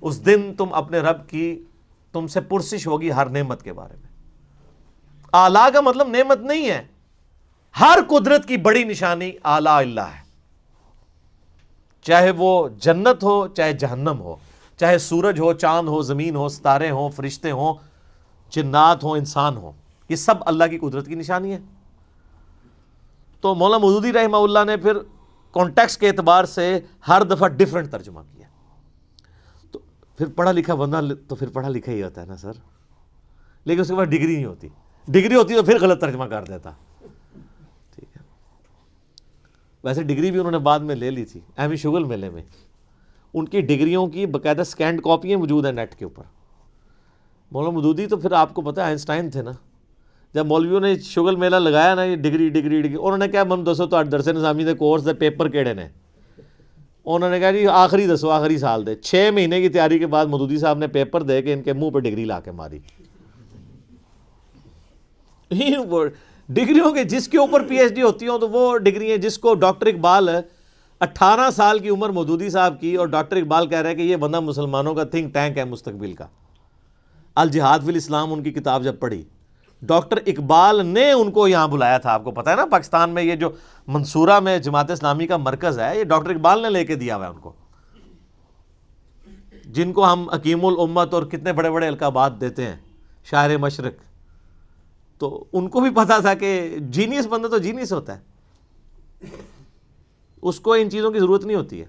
[0.00, 1.64] اس دن تم اپنے رب کی،
[2.12, 4.09] تم سے پرسش ہوگی ہر نعمت کے بارے میں۔
[5.32, 6.86] آلہ کا مطلب نعمت نہیں ہے۔
[7.80, 10.30] ہر قدرت کی بڑی نشانی آلہ اللہ ہے۔
[12.02, 14.36] چاہے وہ جنت ہو، چاہے جہنم ہو،
[14.76, 17.74] چاہے سورج ہو، چاند ہو، زمین ہو، ستارے ہوں، فرشتے ہوں،
[18.50, 19.72] جنات ہوں، انسان ہوں۔
[20.08, 21.58] یہ سب اللہ کی قدرت کی نشانی ہے۔
[23.40, 24.98] تو مولانا مودودی رحمہ اللہ نے پھر
[25.52, 28.46] کانٹیکس کے اعتبار سے ہر دفعہ ڈفرنٹ ترجمہ کیا۔
[29.70, 29.78] تو
[30.18, 32.52] پھر پڑھا لکھا بندہ تو پھر پڑھا لکھا ہی ہوتا ہے نا سر۔
[33.64, 34.68] لیکن اس کے بعد ڈگری نہیں ہوتی۔
[35.12, 36.70] ڈگری ہوتی تو پھر غلط ترجمہ کر دیتا۔
[37.94, 38.22] ٹھیک ہے۔
[39.84, 42.42] ویسے ڈگری بھی انہوں نے بعد میں لے لی تھی، ایم شگل میلے میں۔
[43.34, 46.22] ان کی ڈگریوں کی باقاعدہ سکینڈ کاپیاں موجود ہیں نیٹ کے اوپر۔
[47.52, 49.50] مولانا مدودی تو پھر آپ کو پتا آئنسٹائن تھے نا۔
[50.34, 53.66] جب مولویوں نے شگل میلہ لگایا نا، یہ ڈگری ڈگری ڈگری، انہوں نے کیا من
[53.66, 55.88] دسو تو درس نظامی دے کورس دے پیپر کیڑے نے۔
[57.04, 60.26] انہوں نے کہا جی آخری دسو، آخری سال دے۔ چھ مہینے کی تیاری کے بعد
[60.26, 62.78] مدودی صاحب نے پیپر دے کے ان کے منہ پہ ڈگری لا کے ماری۔
[65.50, 69.38] ڈگریوں کے جس کے اوپر پی ایچ ڈی ہوتی ہوں تو وہ ڈگری ہیں جس
[69.38, 70.28] کو ڈاکٹر اقبال
[71.00, 74.16] اٹھارہ سال کی عمر مودودی صاحب کی اور ڈاکٹر اقبال کہہ رہے ہیں کہ یہ
[74.16, 76.26] بندہ مسلمانوں کا تھنک ٹینک ہے مستقبل کا۔
[77.36, 79.22] الجہاد فی الاسلام ان کی کتاب جب پڑھی،
[79.82, 83.22] ڈاکٹر اقبال نے ان کو یہاں بلایا تھا۔ آپ کو پتا ہے نا، پاکستان میں
[83.22, 83.50] یہ جو
[83.88, 87.26] منصورہ میں جماعت اسلامی کا مرکز ہے، یہ ڈاکٹر اقبال نے لے کے دیا ہوا
[87.26, 87.52] ہے ان کو۔
[89.64, 92.76] جن کو ہم حکیم الامت اور کتنے بڑے بڑے القابات دیتے ہیں،
[93.30, 94.09] شاعر مشرق
[95.20, 98.22] تو ان کو بھی پتا تھا کہ جینیس بندہ تو جینیس ہوتا ہے۔
[100.42, 101.84] اس کو ان چیزوں کی ضرورت نہیں ہوتی ہے۔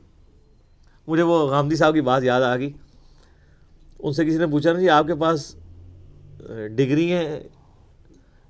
[1.07, 2.73] مجھے وہ غامدی صاحب کی بات یاد آ گئی۔
[3.99, 5.55] ان سے کسی نے پوچھا نا جی آپ کے پاس
[6.75, 7.39] ڈگری ہیں۔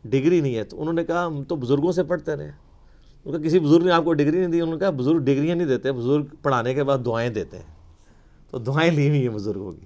[0.05, 2.51] ڈگری نہیں ہے۔ تو انہوں نے کہا، ہم تو بزرگوں سے پڑھتے رہے۔
[3.25, 5.55] ان کا کسی بزرگ نے آپ کو ڈگری نہیں دی، انہوں نے کہا، بزرگ ڈگریاں
[5.55, 7.75] نہیں دیتے، بزرگ پڑھانے کے بعد دعائیں دیتے ہیں۔
[8.51, 9.85] تو دعائیں لی ہوئی ہیں بزرگوں کی۔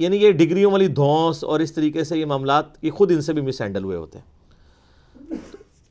[0.00, 3.32] یعنی یہ ڈگریوں والی دھونس اور اس طریقے سے یہ معاملات یہ خود ان سے
[3.32, 4.24] بھی مس ہینڈل ہوئے ہوتے ہیں۔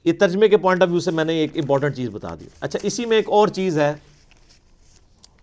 [0.05, 2.79] یہ ترجمے کے پوائنٹ آف ویو سے میں نے ایک امپورٹنٹ چیز بتا دی۔ اچھا
[2.83, 3.93] اسی میں ایک اور چیز ہے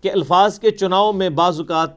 [0.01, 1.89] کہ الفاظ کے چناؤ میں بعض اوقات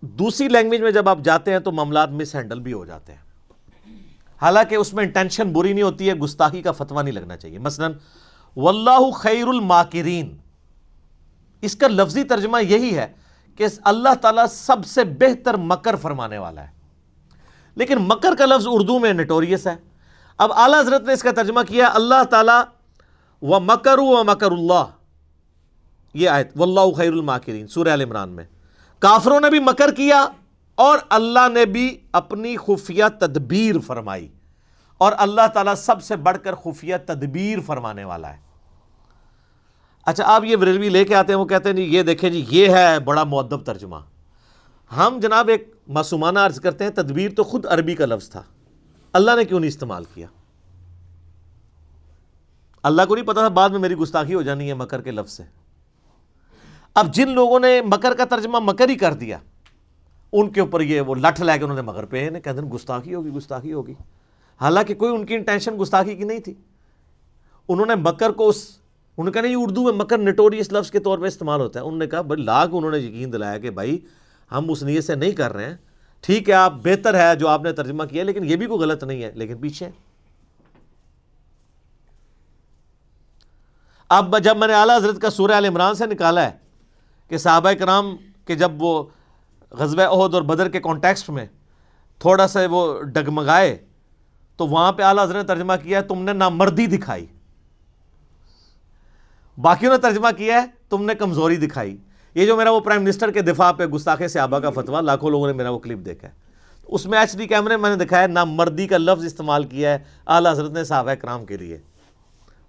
[0.00, 3.20] دوسری لینگویج میں جب آپ جاتے ہیں تو معاملات مس ہینڈل بھی ہو جاتے ہیں۔
[4.42, 7.88] حالانکہ اس میں انٹینشن بری نہیں ہوتی ہے، گستاخی کا فتویٰ نہیں لگنا چاہیے۔ مثلا،
[8.56, 10.36] واللہ خیر الماکرین
[11.60, 13.21] اس کا لفظی ترجمہ یہی ہے
[13.68, 16.70] کہ اللہ تعالیٰ سب سے بہتر مکر فرمانے والا ہے۔
[17.74, 19.76] لیکن مکر کا لفظ اردو میں نٹوریس ہے۔
[20.38, 22.62] اب اعلیٰ حضرت نے اس کا ترجمہ کیا، اللہ تعالیٰ
[23.42, 24.84] و مکر و مکر اللہ۔
[26.14, 28.44] یہ آیت، واللہ خیر الماکرین، سورہ عال عمران میں۔
[28.98, 30.26] کافروں نے بھی مکر کیا
[30.74, 34.28] اور اللہ نے بھی اپنی خفیہ تدبیر فرمائی۔
[34.98, 38.51] اور اللہ تعالیٰ سب سے بڑھ کر خفیہ تدبیر فرمانے والا ہے۔
[40.06, 42.44] اچھا آپ یہ بریلوی لے کے آتے ہیں، وہ کہتے ہیں جی یہ دیکھیں جی
[42.48, 43.96] یہ ہے بڑا معدب ترجمہ۔
[44.96, 48.42] ہم جناب ایک معصومانہ عرض کرتے ہیں، تدبیر تو خود عربی کا لفظ تھا۔
[49.12, 50.26] اللہ نے کیوں نہیں استعمال کیا؟
[52.82, 55.32] اللہ کو نہیں پتا تھا، بعد میں میری گستاخی ہو جانی ہے مکر کے لفظ
[55.32, 55.42] سے۔
[56.94, 59.38] اب جن لوگوں نے مکر کا ترجمہ مکر ہی کر دیا،
[60.32, 63.14] ان کے اوپر یہ وہ لٹھ لے کے انہوں نے مکر پہ کہتے ہیں گستاخی
[63.14, 63.94] ہوگی گستاخی ہوگی۔
[64.60, 66.54] حالانکہ کوئی ان کی انٹینشن گستاخی کی نہیں تھی۔
[67.68, 68.81] انہوں نے مکر کو اس
[69.18, 71.84] انہوں نے کہا نہیں، اردو میں مکر نٹوریس لفظ کے طور پہ استعمال ہوتا ہے۔
[71.84, 73.98] انہوں نے کہا، بھائی، لاکھ انہوں نے یقین دلایا کہ بھائی،
[74.52, 75.76] ہم اس نیت سے نہیں کر رہے ہیں۔
[76.20, 79.04] ٹھیک ہے، آپ بہتر ہے جو آپ نے ترجمہ کیا، لیکن یہ بھی کوئی غلط
[79.04, 79.90] نہیں ہے۔ لیکن پیچھے۔
[84.08, 86.50] اب جب میں نے اعلیٰ حضرت کا سورہ عال عمران سے نکالا ہے
[87.28, 89.04] کہ صحابہ کرام کے جب وہ
[89.70, 91.46] غزب عہد اور بدر کے کانٹیکسٹ میں
[92.18, 93.76] تھوڑا سا وہ ڈگمگائے،
[94.56, 97.26] تو وہاں پہ اعلیٰ حضرت نے ترجمہ کیا ہے تم نے نامردی دکھائی۔
[99.58, 101.96] باقیوں نے ترجمہ کیا ہے، تم نے کمزوری دکھائی۔
[102.34, 105.46] یہ جو میرا وہ پرائم منسٹر کے دفاع پہ گستاخ صحابہ کا فتویٰ، لاکھوں لوگوں
[105.46, 106.32] نے میرا وہ کلپ دیکھا ہے۔
[106.84, 109.98] اس میں ایچ ڈی کیمرے میں نے دکھایا نہ مردی کا لفظ استعمال کیا ہے
[110.26, 111.78] اعلیٰ حضرت نے صحابہ کرام کے لیے۔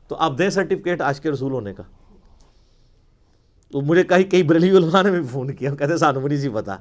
[0.08, 1.84] تو آپ دیں سرٹیفکیٹ آج کے رسول ہونے کا۔
[3.72, 6.50] تو مجھے کہیں کئی بریلی علماء نے بھی فون کیا کہتے سانو بھی نہیں سی
[6.50, 6.76] پتا۔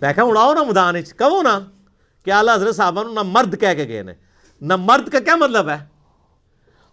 [0.00, 1.58] میں کہا، اڑاؤ نا مدان کہو نا
[2.24, 4.12] کہ اعلیٰ حضرت صاحبہ نہ مرد کہہ کے گئے نے۔
[4.60, 5.84] نہ مرد کا کیا مطلب ہے؟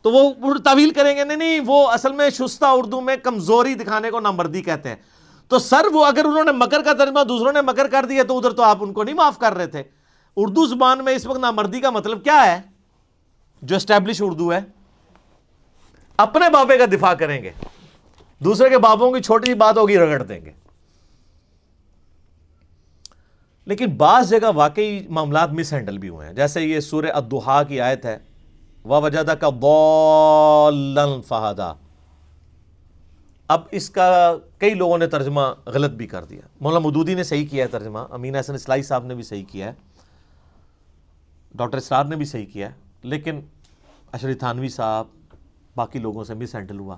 [0.06, 4.12] تو وہ طویل کریں گے، نہیں نہیں، وہ اصل میں شستہ اردو میں کمزوری دکھانے
[4.12, 4.96] کو نامردی کہتے ہیں۔
[5.48, 8.38] تو سر وہ اگر انہوں نے مکر کا ترجمہ دوسروں نے مکر کر دیا، تو
[8.38, 9.84] ادھر تو آپ ان کو نہیں معاف کر رہے تھے۔
[10.36, 12.62] اردو زبان میں اس وقت نامردی کا مطلب کیا ہے؟
[13.62, 14.60] جو اسٹیبلش اردو ہے۔
[16.18, 17.52] اپنے بابے کا دفاع کریں گے۔
[18.40, 20.52] دوسرے کے بابوں کی چھوٹی سی بات ہوگی، رگڑ دیں گے۔
[23.66, 27.82] لیکن بعض جگہ واقعی معاملات مس ہینڈل بھی ہوئے ہیں۔ جیسے یہ سورہ الدحا کی
[27.82, 28.35] آیت ہے۔
[28.86, 31.00] وجدہ کا بول
[33.48, 37.46] اب اس کا کئی لوگوں نے ترجمہ غلط بھی کر دیا۔ مولانا مدودی نے صحیح
[37.48, 39.74] کیا ہے ترجمہ امین حسن اسلائی صاحب نے بھی صحیح کیا ہے۔
[41.56, 42.74] ڈاکٹر اسرار نے بھی صحیح کیا ہے۔
[43.04, 43.42] لیکن
[44.12, 45.06] اشری تھانوی صاحب،
[45.76, 46.98] باقی لوگوں سے مس ہینڈل ہوا۔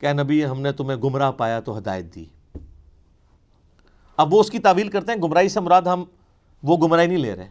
[0.00, 2.24] کہ نبی، ہم نے تمہیں گمراہ پایا، تو ہدایت دی۔
[4.16, 6.04] اب وہ اس کی تعویل کرتے ہیں، گمراہی سے مراد ہم
[6.62, 7.48] وہ گمراہی نہیں لے رہے۔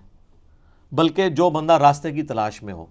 [0.92, 2.86] بلکہ جو بندہ راستے کی تلاش میں ہو۔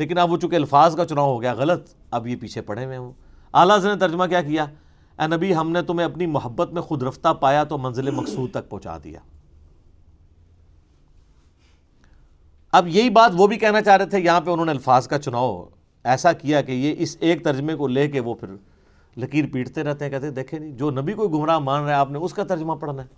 [0.00, 2.96] لیکن اب وہ چونکہ الفاظ کا چناؤ ہو گیا، غلط اب یہ پیچھے پڑے ہوئے
[2.96, 3.12] ہوں
[3.52, 4.64] اعلیٰ نے ترجمہ کیا کیا؟
[5.18, 8.70] اے نبی، ہم نے تمہیں اپنی محبت میں خود رفتہ پایا تو منزل مقصود تک
[8.70, 9.20] پہنچا دیا۔
[12.72, 15.18] اب یہی بات وہ بھی کہنا چاہ رہے تھے، یہاں پہ انہوں نے الفاظ کا
[15.18, 15.66] چناؤ
[16.04, 18.48] ایسا کیا کہ یہ اس ایک ترجمے کو لے کے وہ پھر
[19.18, 21.94] لکیر پیٹتے رہتے ہیں، کہتے ہیں، دیکھیں نہیں، جو نبی کوئی گمراہ مان رہا ہے،
[21.94, 23.08] آپ نے اس کا ترجمہ پڑھنا ہے۔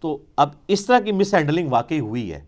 [0.00, 2.44] تو اب اس طرح کی مس ہینڈلنگ واقعی ہوئی ہے۔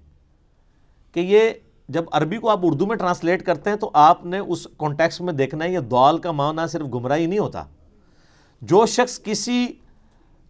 [1.14, 1.50] کہ یہ
[1.88, 5.32] جب عربی کو آپ اردو میں ٹرانسلیٹ کرتے ہیں تو آپ نے اس کانٹیکس میں
[5.32, 7.64] دیکھنا ہے، یہ دعال کا معنی صرف گمراہی نہیں ہوتا۔
[8.62, 9.68] جو شخص کسی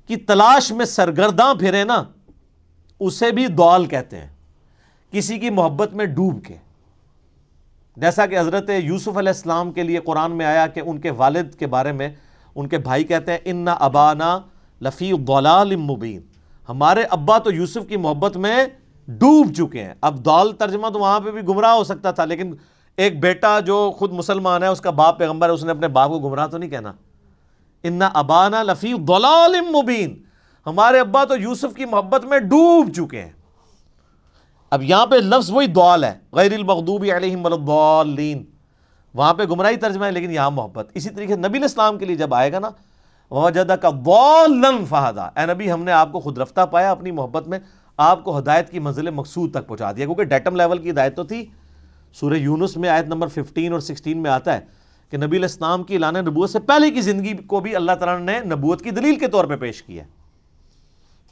[0.09, 2.05] کی تلاش میں سرگرداں پھرے نا،
[3.01, 4.29] اسے بھی دعال کہتے ہیں۔
[5.11, 6.57] کسی کی محبت میں ڈوب کے۔
[7.97, 11.55] جیسا کہ حضرت یوسف علیہ السلام کے لیے قرآن میں آیا کہ ان کے والد
[11.55, 12.09] کے بارے میں
[12.55, 14.39] ان کے بھائی کہتے ہیں، ان ابانا
[14.83, 16.21] لفی ضلال مبین۔
[16.69, 18.67] ہمارے ابا تو یوسف کی محبت میں
[19.09, 22.55] ڈوب چکے ہیں۔ اب دال ترجمہ تو وہاں پہ بھی گمراہ ہو سکتا تھا، لیکن
[22.97, 26.11] ایک بیٹا جو خود مسلمان ہے، اس کا باپ پیغمبر ہے، اس نے اپنے باپ
[26.11, 26.93] کو گمراہ تو نہیں کہنا۔
[27.83, 30.23] ان ابانا لفی ضلال مبین
[30.67, 33.33] ہمارے ابا تو یوسف کی محبت میں ڈوب چکے ہیں۔
[34.71, 38.45] اب یہاں پہ لفظ وہی دعال ہے، غیر المغضوب علیہم الضالین۔
[39.15, 42.35] وہاں پہ گمراہی ترجمہ ہے، لیکن یہاں محبت۔ اسی طریقے نبی الاسلام کے لیے جب
[42.35, 42.71] آئے گا نا
[43.31, 43.91] وجدہ کا
[44.89, 47.59] فہدا اے نبی، ہم نے آپ کو خود رفتہ پایا اپنی محبت میں۔
[47.97, 51.25] آپ کو ہدایت کی منزل مقصود تک پہنچا دیا کیونکہ ڈیٹم لیول کی ہدایت تو
[51.25, 51.47] تھی۔
[52.13, 54.61] سورہ یونس میں آیت نمبر 15 اور 16 میں آتا ہے
[55.11, 58.25] کہ نبی علیہ السلام کی اعلان نبوت سے پہلے کی زندگی کو بھی اللہ تعالیٰ
[58.25, 60.09] نے نبوت کی دلیل کے طور پہ پیش کیا ہے۔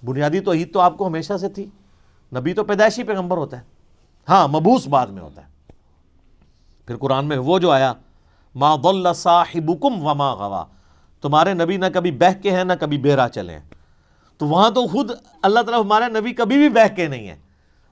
[0.07, 1.67] بنیادی تو عید تو آپ کو ہمیشہ سے تھی۔
[2.37, 3.63] نبی تو پیدائشی پیغمبر ہوتا ہے۔
[4.29, 5.73] ہاں مبوس بعد میں ہوتا ہے۔
[6.87, 7.93] پھر قرآن میں وہ جو آیا،
[8.55, 10.65] ما ضل صاحبکم وما غوا۔
[11.23, 13.82] تمہارے نبی نہ کبھی بہ کے ہیں، نہ کبھی بہرا چلے ہیں۔
[14.43, 15.11] تو وہاں تو خود
[15.43, 17.37] اللہ تعالیٰ ہمارے نبی کبھی بھی بہ کے نہیں ہے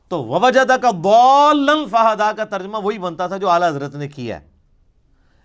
[0.08, 4.40] تو وجدہ کا بولن فہدا کا ترجمہ وہی بنتا تھا جو اعلیٰ حضرت نے کیا
[4.40, 4.48] ہے۔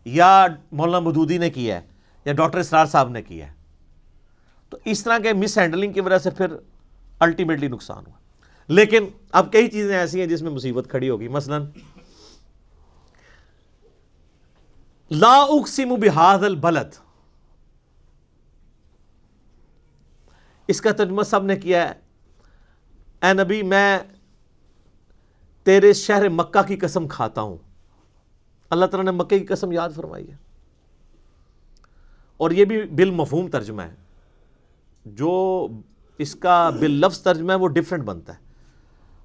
[0.06, 1.88] یا مولانا مدودی نے کیا ہے،
[2.26, 3.54] یا ڈاکٹر اسرار صاحب نے کیا ہے۔
[4.70, 6.48] تو اس طرح کے مس ہینڈلنگ کی وجہ سے پھر
[7.20, 8.18] الٹیمیٹلی نقصان ہوا۔
[8.68, 11.58] لیکن اب کئی چیزیں ایسی ہیں جس میں مصیبت کھڑی ہوگی۔ مثلا،
[15.12, 17.05] لا اقسم بحاظ البلد۔
[20.68, 21.94] اس کا ترجمہ سب نے کیا ہے۔
[23.28, 24.00] اے نبی، میں
[25.64, 27.58] تیرے شہر مکہ کی قسم کھاتا ہوں۔
[28.70, 30.36] اللہ تعالیٰ نے مکہ کی قسم یاد فرمائی ہے۔
[32.38, 33.96] اور یہ بھی بالمفہوم ترجمہ ہے۔
[35.06, 35.68] جو
[36.18, 38.40] اس کا بال لفظ ترجمہ ہے، وہ ڈفرینٹ بنتا ہے۔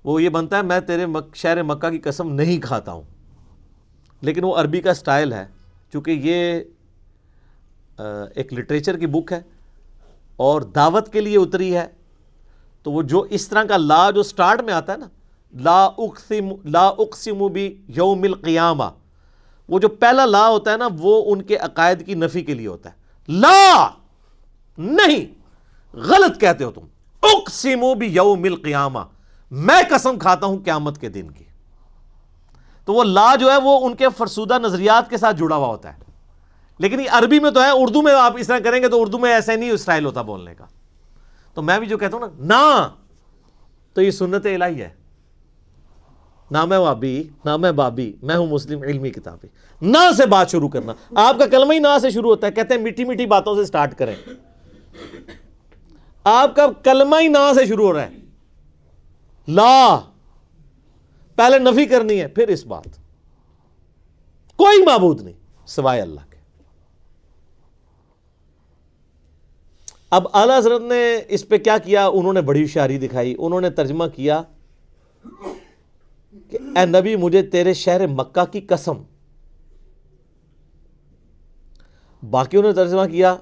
[0.05, 3.03] وہ یہ بنتا ہے، میں تیرے شہر مکہ کی قسم نہیں کھاتا ہوں۔
[4.20, 5.47] لیکن وہ عربی کا سٹائل ہے،
[5.93, 6.62] چونکہ یہ
[8.34, 9.41] ایک لٹریچر کی بک ہے۔
[10.41, 11.86] اور دعوت کے لیے اتری ہے،
[12.82, 15.07] تو وہ جو اس طرح کا لا جو سٹارٹ میں آتا ہے نا،
[15.55, 18.84] لا اقسم لا اقسم بھی یوم القیامہ،
[19.68, 22.66] وہ جو پہلا لا ہوتا ہے نا، وہ ان کے عقائد کی نفی کے لیے
[22.66, 22.95] ہوتا ہے۔
[23.28, 23.88] لا!
[24.78, 25.34] نہیں!
[25.97, 26.80] غلط کہتے ہو تم۔
[27.22, 28.99] اقسم بھی یوم القیامہ۔
[29.51, 31.45] میں قسم کھاتا ہوں قیامت کے دن کی۔
[32.84, 35.95] تو وہ لا جو ہے، وہ ان کے فرسودہ نظریات کے ساتھ جڑا ہوا ہوتا
[35.95, 35.99] ہے۔
[36.80, 39.18] لیکن یہ عربی میں تو ہے، اردو میں آپ اس طرح کریں گے تو اردو
[39.18, 40.64] میں ایسا نہیں اسٹائل ہوتا بولنے کا۔
[41.54, 42.88] تو میں بھی جو کہتا ہوں نا نہ
[43.94, 44.90] تو یہ سنت الہی ہے۔
[46.50, 49.46] نہ میں وابی نہ میں بابی، میں ہوں مسلم، علمی کتابی۔
[49.82, 52.74] نہ سے بات شروع کرنا۔ آپ کا کلمہ ہی نہ سے شروع ہوتا ہے، کہتے
[52.74, 54.14] ہیں میٹھی میٹھی باتوں سے سٹارٹ کریں۔
[56.24, 58.10] آپ کا کلمہ ہی نہ سے شروع ہو رہا ہے۔
[59.48, 59.98] لا،
[61.36, 62.88] پہلے نفی کرنی ہے، پھر اس بات۔
[64.56, 66.30] کوئی معبود نہیں، سوائے اللہ کے
[70.11, 73.70] اب اعلی حضرت نے اس پہ کیا کیا؟ انہوں نے بڑی ہوشیاری دکھائی، انہوں نے
[73.70, 74.42] ترجمہ کیا
[76.50, 79.02] کہ اے نبی، مجھے تیرے شہر مکہ کی قسم۔
[82.30, 83.36] باقیوں نے ترجمہ کیا،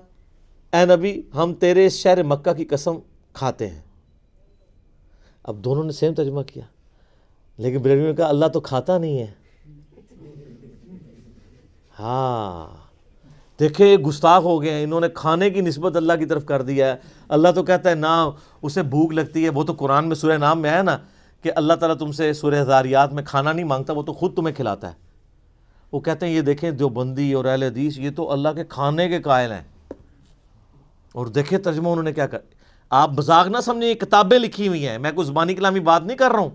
[0.72, 2.96] اے نبی، ہم تیرے شہر مکہ کی قسم
[3.32, 3.80] کھاتے ہیں۔
[5.42, 6.64] اب دونوں نے سیم ترجمہ کیا،
[7.58, 9.32] لیکن بریلوی نے کہا، اللہ تو کھاتا نہیں ہے۔
[11.98, 12.77] ہاں۔
[13.60, 16.86] دیکھے، گستاخ ہو گئے ہیں انہوں نے کھانے کی نسبت اللہ کی طرف کر دیا
[16.86, 16.96] ہے۔
[17.28, 18.30] اللہ تو کہتا ہے، نہ،
[18.62, 20.98] اسے بھوک لگتی ہے۔ وہ تو قرآن میں سورہ نام میں ہے نا
[21.42, 24.54] کہ اللہ تعالیٰ تم سے سورہ ہزاریات میں کھانا نہیں مانگتا، وہ تو خود تمہیں
[24.54, 24.94] کھلاتا ہے۔
[25.92, 29.22] وہ کہتے ہیں، یہ دیکھیں، دیوبندی اور اہل حدیث، یہ تو اللہ کے کھانے کے
[29.22, 29.62] قائل ہیں۔
[31.12, 32.38] اور دیکھیں ترجمہ انہوں نے کیا کر،
[32.90, 36.16] آپ مذاق نہ سمجھیں، یہ کتابیں لکھی ہوئی ہیں۔ میں کوئی زبانی کلامی بات نہیں
[36.16, 36.50] کر رہا ہوں۔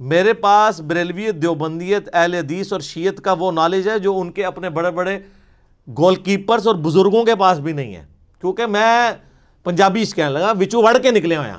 [0.00, 4.44] میرے پاس بریلویت، دیوبندیت، اہل حدیث اور شیعت کا وہ نالج ہے جو ان کے
[4.44, 5.18] اپنے بڑے بڑے
[5.88, 8.04] گول کیپرز اور بزرگوں کے پاس بھی نہیں ہے۔
[8.40, 9.12] کیونکہ میں
[9.64, 11.56] پنجابی اس کہنے لگا، وچو وڑ کے نکلے ہوئے ہیں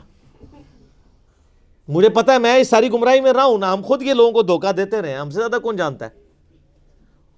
[1.87, 4.31] مجھے پتا ہے، میں اس ساری گمراہی میں رہا ہوں نا ہم خود یہ لوگوں
[4.31, 6.09] کو دھوکہ دیتے رہے ہیں، ہم سے زیادہ کون جانتا ہے؟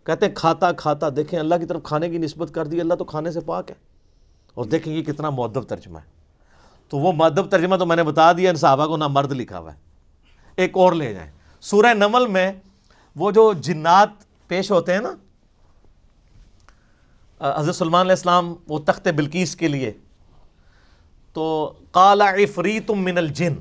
[0.04, 3.04] کہتے ہیں، کھاتا کھاتا، دیکھیں اللہ کی طرف کھانے کی نسبت کر دی، اللہ تو
[3.04, 3.76] کھانے سے پاک ہے۔
[4.54, 6.12] اور دیکھیں یہ کتنا معدب ترجمہ ہے۔
[6.90, 9.60] تو وہ مدب ترجمہ تو میں نے بتا دیا، ان صحابہ کو نہ مرد لکھا
[9.60, 9.80] ہوا ہے۔
[10.56, 11.32] ایک اور لے جائیں۔
[11.62, 12.52] سورہ نمل میں
[13.16, 14.10] وہ جو جنات
[14.48, 15.14] پیش ہوتے ہیں نا
[17.42, 19.92] حضرت سلمان علیہ السلام وہ تخت بلکیس کے لیے۔
[21.34, 23.54] تو کالا عفریتم من الجن۔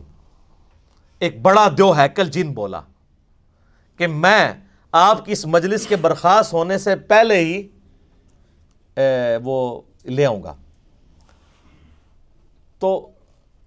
[1.19, 2.81] ایک بڑا دیو ہیکل جن بولا
[3.97, 4.53] کہ میں
[4.93, 7.69] آپ کی اس مجلس کے برخاست ہونے سے پہلے ہی
[9.45, 10.55] وہ لے آؤں گا۔
[12.79, 13.11] تو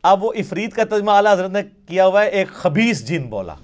[0.04, 3.56] اب وہ افرید کا ترجمہ اعلیٰ حضرت نے کیا ہوا ہے، ایک خبیص جن بولا۔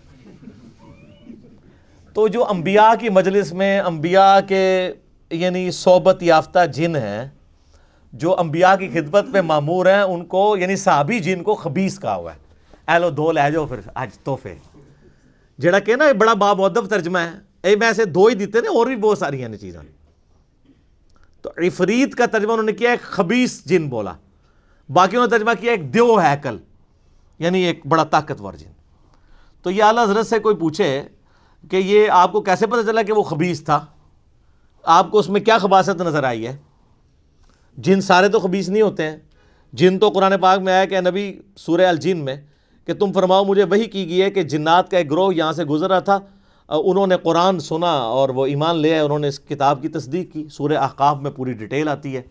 [2.13, 4.93] تو جو انبیاء کی مجلس میں، انبیاء کے
[5.29, 7.29] یعنی صحبت یافتہ جن ہیں،
[8.13, 12.15] جو انبیاء کی خدمت پہ معمور ہیں، ان کو یعنی صحابی جن کو خبیص کہا
[12.15, 12.37] ہوا ہے۔
[12.87, 14.55] ایلو دو لے جاؤ پھر، آج توحفے
[15.57, 17.31] جڑا کہ نا بڑا بابودب ترجمہ ہے۔
[17.63, 19.79] اے میں ایسے دو ہی دیتے نا اور بھی بہت ساری ہیں چیزیں
[21.41, 24.13] تو افرید کا ترجمہ انہوں نے کیا، ایک خبیص جن بولا۔
[24.89, 26.57] باقیوں نے ترجمہ کیا، ایک دیو ہیکل
[27.39, 28.71] یعنی ایک بڑا طاقتور جن۔
[29.61, 31.03] تو یہ اعلیٰ حضرت سے کوئی پوچھے
[31.71, 33.85] کہ یہ آپ کو کیسے پتہ چلا کہ وہ خبیص تھا؟
[34.87, 36.55] آپ کو اس میں کیا خباصت نظر آئی ہے؟
[37.77, 39.17] جن سارے تو خبیص نہیں ہوتے ہیں،
[39.73, 42.35] جن تو قرآن پاک میں آیا کہ نبی سورہ الجن میں
[42.85, 45.65] کہ تم فرماؤ مجھے وہی کی گئی ہے کہ جنات کا ایک گروہ یہاں سے
[45.65, 46.19] گزر رہا تھا
[46.69, 50.33] انہوں نے قرآن سنا اور وہ ایمان لے آئے، انہوں نے اس کتاب کی تصدیق
[50.33, 52.21] کی۔ سورہ احقاف میں پوری ڈیٹیل آتی ہے۔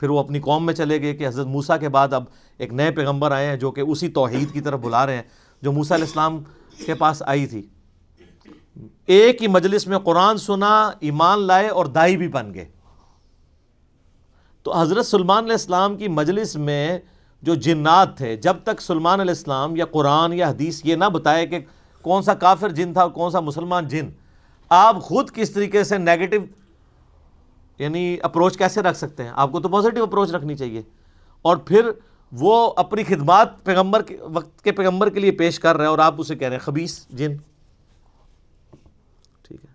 [0.00, 2.24] پھر وہ اپنی قوم میں چلے گئے کہ حضرت موسیٰ کے بعد اب
[2.58, 5.22] ایک نئے پیغمبر آئے ہیں جو کہ اسی توحید کی طرف بلا رہے ہیں،
[5.62, 6.38] جو موسیٰ علیہ السلام
[6.86, 7.62] کے پاس آئی تھی۔
[9.06, 12.68] ایک ہی مجلس میں قرآن سنا، ایمان لائے اور دائی بھی بن گئے۔
[14.62, 16.98] تو حضرت سلمان علیہ السلام کی مجلس میں
[17.42, 21.46] جو جنات تھے، جب تک سلمان علیہ السلام یا قرآن یا حدیث یہ نہ بتائے
[21.46, 21.58] کہ
[22.02, 24.10] کون سا کافر جن تھا اور کون سا مسلمان جن،
[24.68, 26.36] آپ خود کس طریقے سے نیگیٹو
[27.78, 30.82] یعنی اپروچ کیسے رکھ سکتے ہیں؟ آپ کو تو پازیٹیو اپروچ رکھنی چاہیے۔
[31.42, 31.90] اور پھر
[32.32, 35.98] وہ اپنی خدمات پیغمبر کے وقت کے پیغمبر کے لیے پیش کر رہے ہیں اور
[35.98, 37.36] آپ اسے کہہ رہے ہیں خبیص جن
[39.42, 39.70] ٹھیک ہے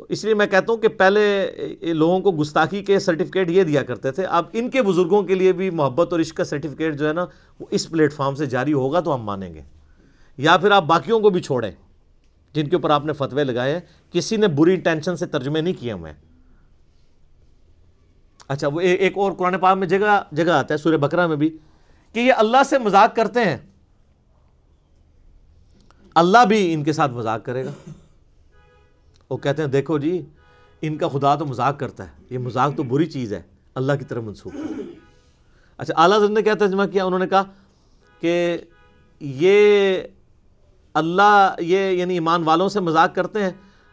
[0.00, 3.82] تو اس لیے میں کہتا ہوں کہ پہلے لوگوں کو گستاخی کے سرٹیفکیٹ یہ دیا
[3.82, 7.08] کرتے تھے، اب ان کے بزرگوں کے لیے بھی محبت اور عشق کا سرٹیفکیٹ جو
[7.08, 7.26] ہے نا،
[7.60, 9.62] وہ اس پلیٹ فارم سے جاری ہوگا تو ہم مانیں گے۔
[10.38, 11.70] یا پھر آپ باقیوں کو بھی چھوڑیں،
[12.52, 13.80] جن کے اوپر آپ نے فتوے لگائے ہیں۔
[14.12, 16.12] کسی نے بری انٹینشن سے ترجمے نہیں کیے ہوئے۔
[18.48, 21.56] اچھا وہ ایک اور قرآن پاک میں جگہ جگہ آتا ہے، سورہ بکرا میں بھی،
[22.12, 23.56] کہ یہ اللہ سے مذاق کرتے ہیں۔
[26.14, 27.90] اللہ بھی ان کے ساتھ مذاق کرے گا۔
[29.30, 30.22] وہ کہتے ہیں، دیکھو جی
[30.82, 33.42] ان کا خدا تو مذاق کرتا ہے، یہ مذاق تو بری چیز ہے،
[33.74, 34.52] اللہ کی طرف منسوخ
[35.76, 37.42] اچھا اعلیٰ حضرت نے کیا ترجمہ کیا؟ انہوں نے کہا
[38.20, 38.58] کہ
[39.20, 40.02] یہ
[40.94, 43.50] اللہ، یہ یعنی ایمان والوں سے مذاق کرتے ہیں،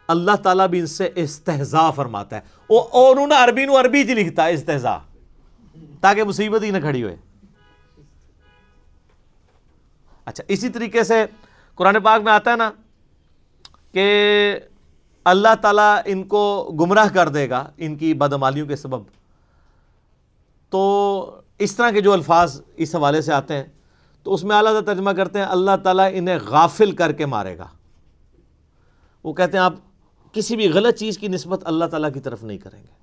[0.08, 4.14] اللہ تعالیٰ بھی ان سے استحضا فرماتا ہے۔ اور انہوں نے عربی نو عربی جی
[4.14, 4.98] لکھتا ہے استحضا
[6.00, 7.16] تاکہ مصیبت ہی نہ کھڑی ہوئے۔
[10.24, 11.24] اچھا اسی طریقے سے
[11.74, 12.70] قرآن پاک میں آتا ہے نا
[13.92, 14.06] کہ
[15.26, 16.42] اللہ تعالیٰ ان کو
[16.80, 19.02] گمراہ کر دے گا، ان کی بدعمالیوں کے سبب۔
[20.72, 23.64] تو اس طرح کے جو الفاظ اس حوالے سے آتے ہیں،
[24.26, 27.66] تو اس میں اعلیٰ ترجمہ کرتے ہیں، اللہ تعالیٰ انہیں غافل کر کے مارے گا۔
[29.24, 29.74] وہ کہتے ہیں، آپ
[30.34, 32.96] کسی بھی غلط چیز کی نسبت اللہ تعالیٰ کی طرف نہیں کریں گے۔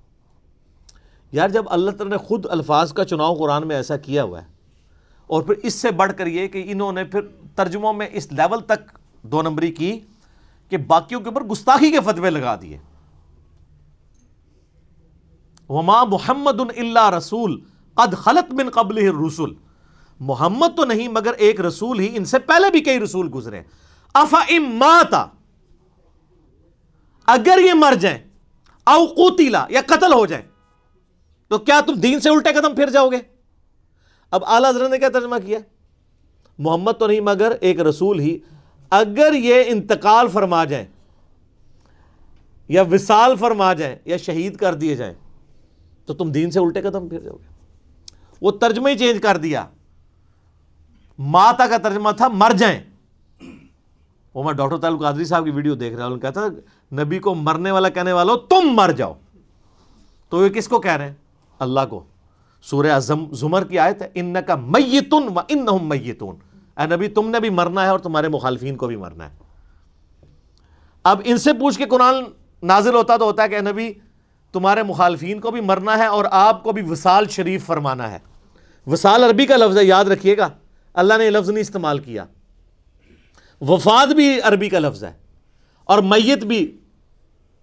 [1.32, 4.46] یار، جب اللہ تعالیٰ نے خود الفاظ کا چناؤ قرآن میں ایسا کیا ہوا ہے،
[5.26, 7.20] اور پھر اس سے بڑھ کر یہ کہ انہوں نے پھر
[7.56, 9.98] ترجموں میں اس لیول تک دو نمبری کی
[10.68, 12.78] کہ باقیوں کے اوپر گستاخی کے فتوے لگا دیے۔
[15.68, 17.60] وما محمد اللہ رسول
[17.94, 19.54] قد خلط من قبل رسول
[20.20, 23.62] محمد تو نہیں، مگر ایک رسول ہی، ان سے پہلے بھی کئی رسول گزرے۔
[24.14, 25.26] افا اماتا
[27.26, 28.18] اگر یہ مر جائیں
[28.84, 30.44] او قوتیلا یا قتل ہو جائیں،
[31.48, 33.18] تو کیا تم دین سے الٹے قدم پھر جاؤ گے؟
[34.30, 35.58] اب اعلیٰ حضرت نے کیا ترجمہ کیا؟
[36.58, 38.38] محمد تو نہیں، مگر ایک رسول ہی۔
[38.90, 40.86] اگر یہ انتقال فرما جائیں
[42.68, 45.14] یا وصال فرما جائیں یا شہید کر دیے جائیں،
[46.06, 47.46] تو تم دین سے الٹے قدم پھر جاؤ گے۔
[48.40, 49.66] وہ ترجمہ ہی چینج کر دیا۔
[51.18, 52.80] ماتا کا ترجمہ تھا، مر جائیں۔
[54.34, 56.40] وہ میں ڈاکٹر تعلق قادری صاحب کی ویڈیو دیکھ رہا ہوں کہتا
[56.92, 59.14] نبی کو مرنے والا کہنے والا تم مر جاؤ۔
[60.28, 61.14] تو یہ کس کو کہہ رہے ہیں؟
[61.58, 62.04] اللہ کو۔
[62.62, 62.98] سورہ
[63.30, 66.36] زمر کی آیت ہے ان کا میتن و ان میتون۔
[66.76, 69.36] اے نبی، تم نے بھی مرنا ہے اور تمہارے مخالفین کو بھی مرنا ہے۔
[71.04, 72.14] اب ان سے پوچھ کے قرآن
[72.62, 73.92] نازل ہوتا تو ہوتا ہے کہ اے نبی،
[74.52, 78.18] تمہارے مخالفین کو بھی مرنا ہے اور آپ کو بھی وصال شریف فرمانا ہے۔
[78.86, 80.48] وصال عربی کا لفظ ہے، یاد رکھیے گا۔
[80.94, 82.24] اللہ نے یہ لفظ نہیں استعمال کیا۔
[83.60, 85.12] وفاد بھی عربی کا لفظ ہے
[85.84, 86.78] اور میت بھی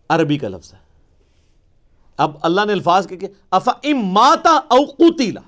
[0.09, 0.79] عربی کا لفظ ہے۔
[2.17, 3.17] اب اللہ نے الفاظ کہ
[3.51, 3.71] افا
[4.03, 5.41] ماتا او قوتیلا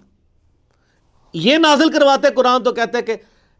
[1.33, 3.15] یہ نازل کرواتے قرآن تو کہتے کہ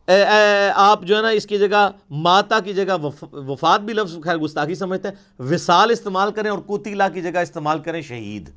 [0.07, 2.97] اے اے، آپ جو ہے نا اس کی جگہ ماتا کی جگہ
[3.33, 7.79] وفات بھی لفظ خیر گستاخی سمجھتے ہیں۔ وصال استعمال کریں اور کوتیلا کی جگہ استعمال
[7.79, 8.49] کریں شہید۔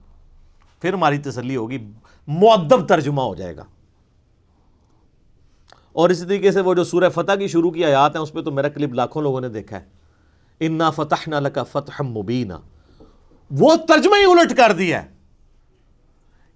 [0.81, 1.91] پھر ہماری تسلی ہوگی۔
[2.27, 3.65] معدب ترجمہ ہو جائے گا۔
[5.93, 8.43] اور اسی طریقے سے وہ جو سورہ فتح کی شروع کی آیات ہیں، اس پہ
[8.43, 9.85] تو میرا کلپ لاکھوں لوگوں نے دیکھا ہے۔
[10.61, 12.55] انا فتح نہ لکا فتح مبینہ
[13.51, 15.09] وہ ترجمہ ہی الٹ کر دیا ہے۔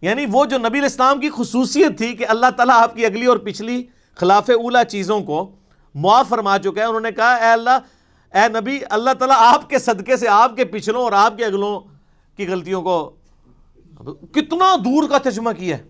[0.01, 3.37] یعنی وہ جو نبی الاسلام کی خصوصیت تھی کہ اللہ تعالیٰ آپ کی اگلی اور
[3.37, 3.83] پچھلی
[4.15, 5.51] خلاف اولا چیزوں کو
[5.95, 7.79] معاف فرما چکا ہے انہوں نے کہا، اے اللہ،
[8.35, 11.81] اے نبی، اللہ تعالیٰ آپ کے صدقے سے آپ کے پچھلوں اور آپ کے اگلوں
[12.37, 13.13] کی غلطیوں کو
[14.33, 15.83] کتنا دور کا ترجمہ کیا ہے۔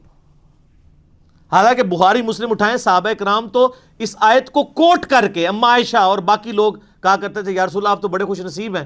[1.52, 5.96] حالانکہ بخاری، مسلم اٹھائیں، صحابہ کرام تو اس آیت کو کوٹ کر کے اما عائشہ
[5.96, 8.84] اور باقی لوگ کہا کرتے تھے، یا رسول اللہ، آپ تو بڑے خوش نصیب ہیں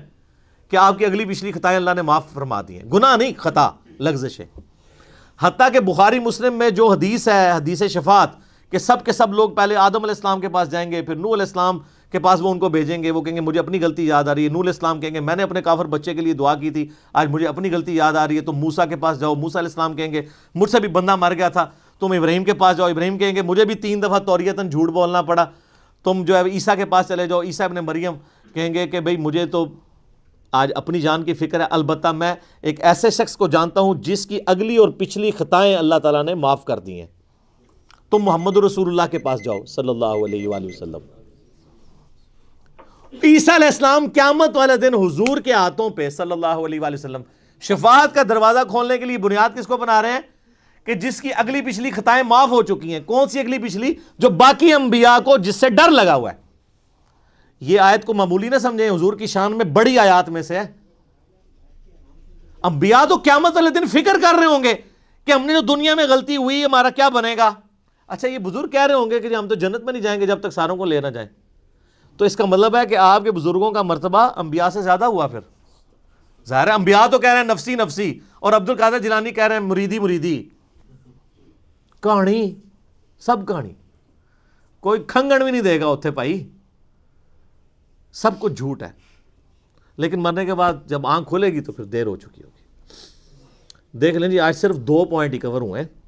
[0.70, 3.70] کہ آپ کی اگلی پچھلی خطائیں اللہ نے معاف فرما دی ہیں۔ گناہ نہیں، خطا،
[4.00, 4.46] لغزش ہے۔
[5.40, 9.50] حتیٰ کہ بخاری، مسلم میں جو حدیث ہے، حدیث شفاعت کہ سب کے سب لوگ
[9.50, 11.78] پہلے آدم علیہ السلام کے پاس جائیں گے، پھر نو علیہ السلام
[12.12, 14.34] کے پاس وہ ان کو بھیجیں گے، وہ کہیں گے مجھے اپنی غلطی یاد آ
[14.34, 16.70] رہی ہے۔ نور السلام کہیں گے، میں نے اپنے کافر بچے کے لیے دعا کی
[16.70, 19.58] تھی، آج مجھے اپنی غلطی یاد آ رہی ہے، تو موسا کے پاس جاؤ۔ موسا
[19.58, 20.22] علیہ السلام کہیں گے،
[20.54, 21.66] مجھ سے بھی بندہ مر گیا تھا،
[22.00, 25.22] تم ابراہیم کے پاس جاؤ۔ ابراہیم کہیں گے، مجھے بھی تین دفعہ توریتاً جھوٹ بولنا
[25.22, 25.44] پڑا۔
[26.04, 28.12] تم جو ہے عیسیٰ کے پاس چلے جاؤ۔ عیسیٰ ابن مریم
[28.54, 29.66] کہیں گے کہ بھئی مجھے تو
[30.52, 34.26] آج اپنی جان کی فکر ہے۔ البتہ میں ایک ایسے شخص کو جانتا ہوں جس
[34.26, 37.15] کی اگلی اور پچھلی خطائیں اللہ تعالیٰ نے معاف کر دی ہیں۔
[38.10, 40.98] تم محمد رسول اللہ کے پاس جاؤ، صلی اللہ علیہ وآلہ وسلم۔
[43.22, 47.22] عیسیٰ علیہ السلام قیامت والے دن حضور کے ہاتھوں پہ صلی اللہ علیہ وآلہ وسلم
[47.60, 50.20] شفاعت کا دروازہ کھولنے کے لیے بنیاد کس کو بنا رہے ہیں؟
[50.84, 54.30] کہ جس کی اگلی پچھلی خطائیں معاف ہو چکی ہیں۔ کون سی اگلی پچھلی؟ جو
[54.30, 56.36] باقی انبیاء کو جس سے ڈر لگا ہوا ہے۔
[57.60, 60.72] یہ آیت کو معمولی نہ سمجھیں، حضور کی شان میں بڑی آیات میں سے ہے۔
[62.62, 64.74] انبیاء تو قیامت والے دن فکر کر رہے ہوں گے
[65.24, 67.50] کہ ہم نے جو دنیا میں غلطی ہوئی، ہمارا کیا بنے گا؟
[68.06, 70.20] اچھا یہ بزرگ کہہ رہے ہوں گے کہ جی ہم تو جنت میں نہیں جائیں
[70.20, 71.28] گے جب تک ساروں کو لے نہ جائیں۔
[72.16, 75.26] تو اس کا مطلب ہے کہ آپ کے بزرگوں کا مرتبہ انبیاء سے زیادہ ہوا
[75.26, 75.40] پھر۔
[76.48, 79.54] ظاہر ہے انبیاء تو کہہ رہے ہیں نفسی نفسی۔ اور عبد القادر جلانی کہہ رہے
[79.54, 80.48] ہیں مریدی مریدی۔
[82.00, 82.54] کہانی،
[83.18, 83.72] سب کہانی۔
[84.80, 86.48] کوئی کھنگن بھی نہیں دے گا اتنے پائی۔
[88.12, 88.90] سب کچھ جھوٹ ہے۔
[89.96, 92.66] لیکن مرنے کے بعد جب آنکھ کھولے گی تو پھر دیر ہو چکی ہوگی۔
[93.98, 96.05] دیکھ لیں جی آج صرف دو پوائنٹ ہی کور ہوئے ہیں۔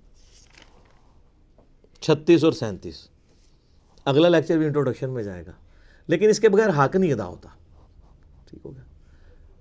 [2.00, 3.08] چھتیس اور سینتیس۔
[4.04, 5.52] اگلا لیکچر بھی انٹروڈکشن میں جائے گا۔
[6.06, 7.48] لیکن اس کے بغیر حق نہیں ادا ہوتا۔
[8.50, 8.82] ٹھیک ہو گیا۔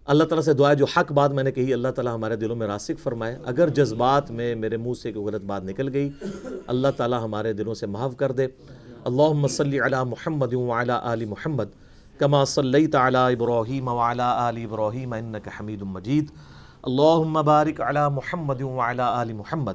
[0.05, 2.55] اللہ تعالیٰ سے دعا ہے، جو حق بات میں نے کہی، اللہ تعالیٰ ہمارے دلوں
[2.55, 6.09] میں راسک فرمائے۔ اگر جذبات میں میرے منہ سے کوئی غلط بات نکل گئی،
[6.67, 8.47] اللہ تعالیٰ ہمارے دلوں سے معاف کر دے۔
[9.05, 11.63] اللہم صلی علی محمد وعلی آل محمد،
[12.17, 16.25] کما صلیت علی ابراہیم وعلی آل ابراہیم انک حمید مجید۔
[16.83, 19.73] اللہم بارک علی محمد وعلی آل محمد۔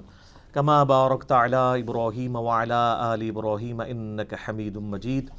[0.52, 5.30] کما بارکت علی ابراہیم وعلی آل ابراہیم انک حمید مجید.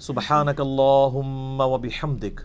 [0.00, 2.40] سبحانک اللہم و بحمدک.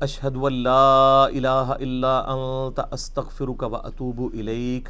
[0.00, 4.88] اشہد و لا الہ الا انت، استغفرک و اتوب الیک.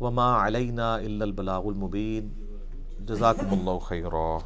[0.00, 2.28] وما علینا الا البلاغ المبین.
[3.06, 4.38] جزاکم اللہ خیرہ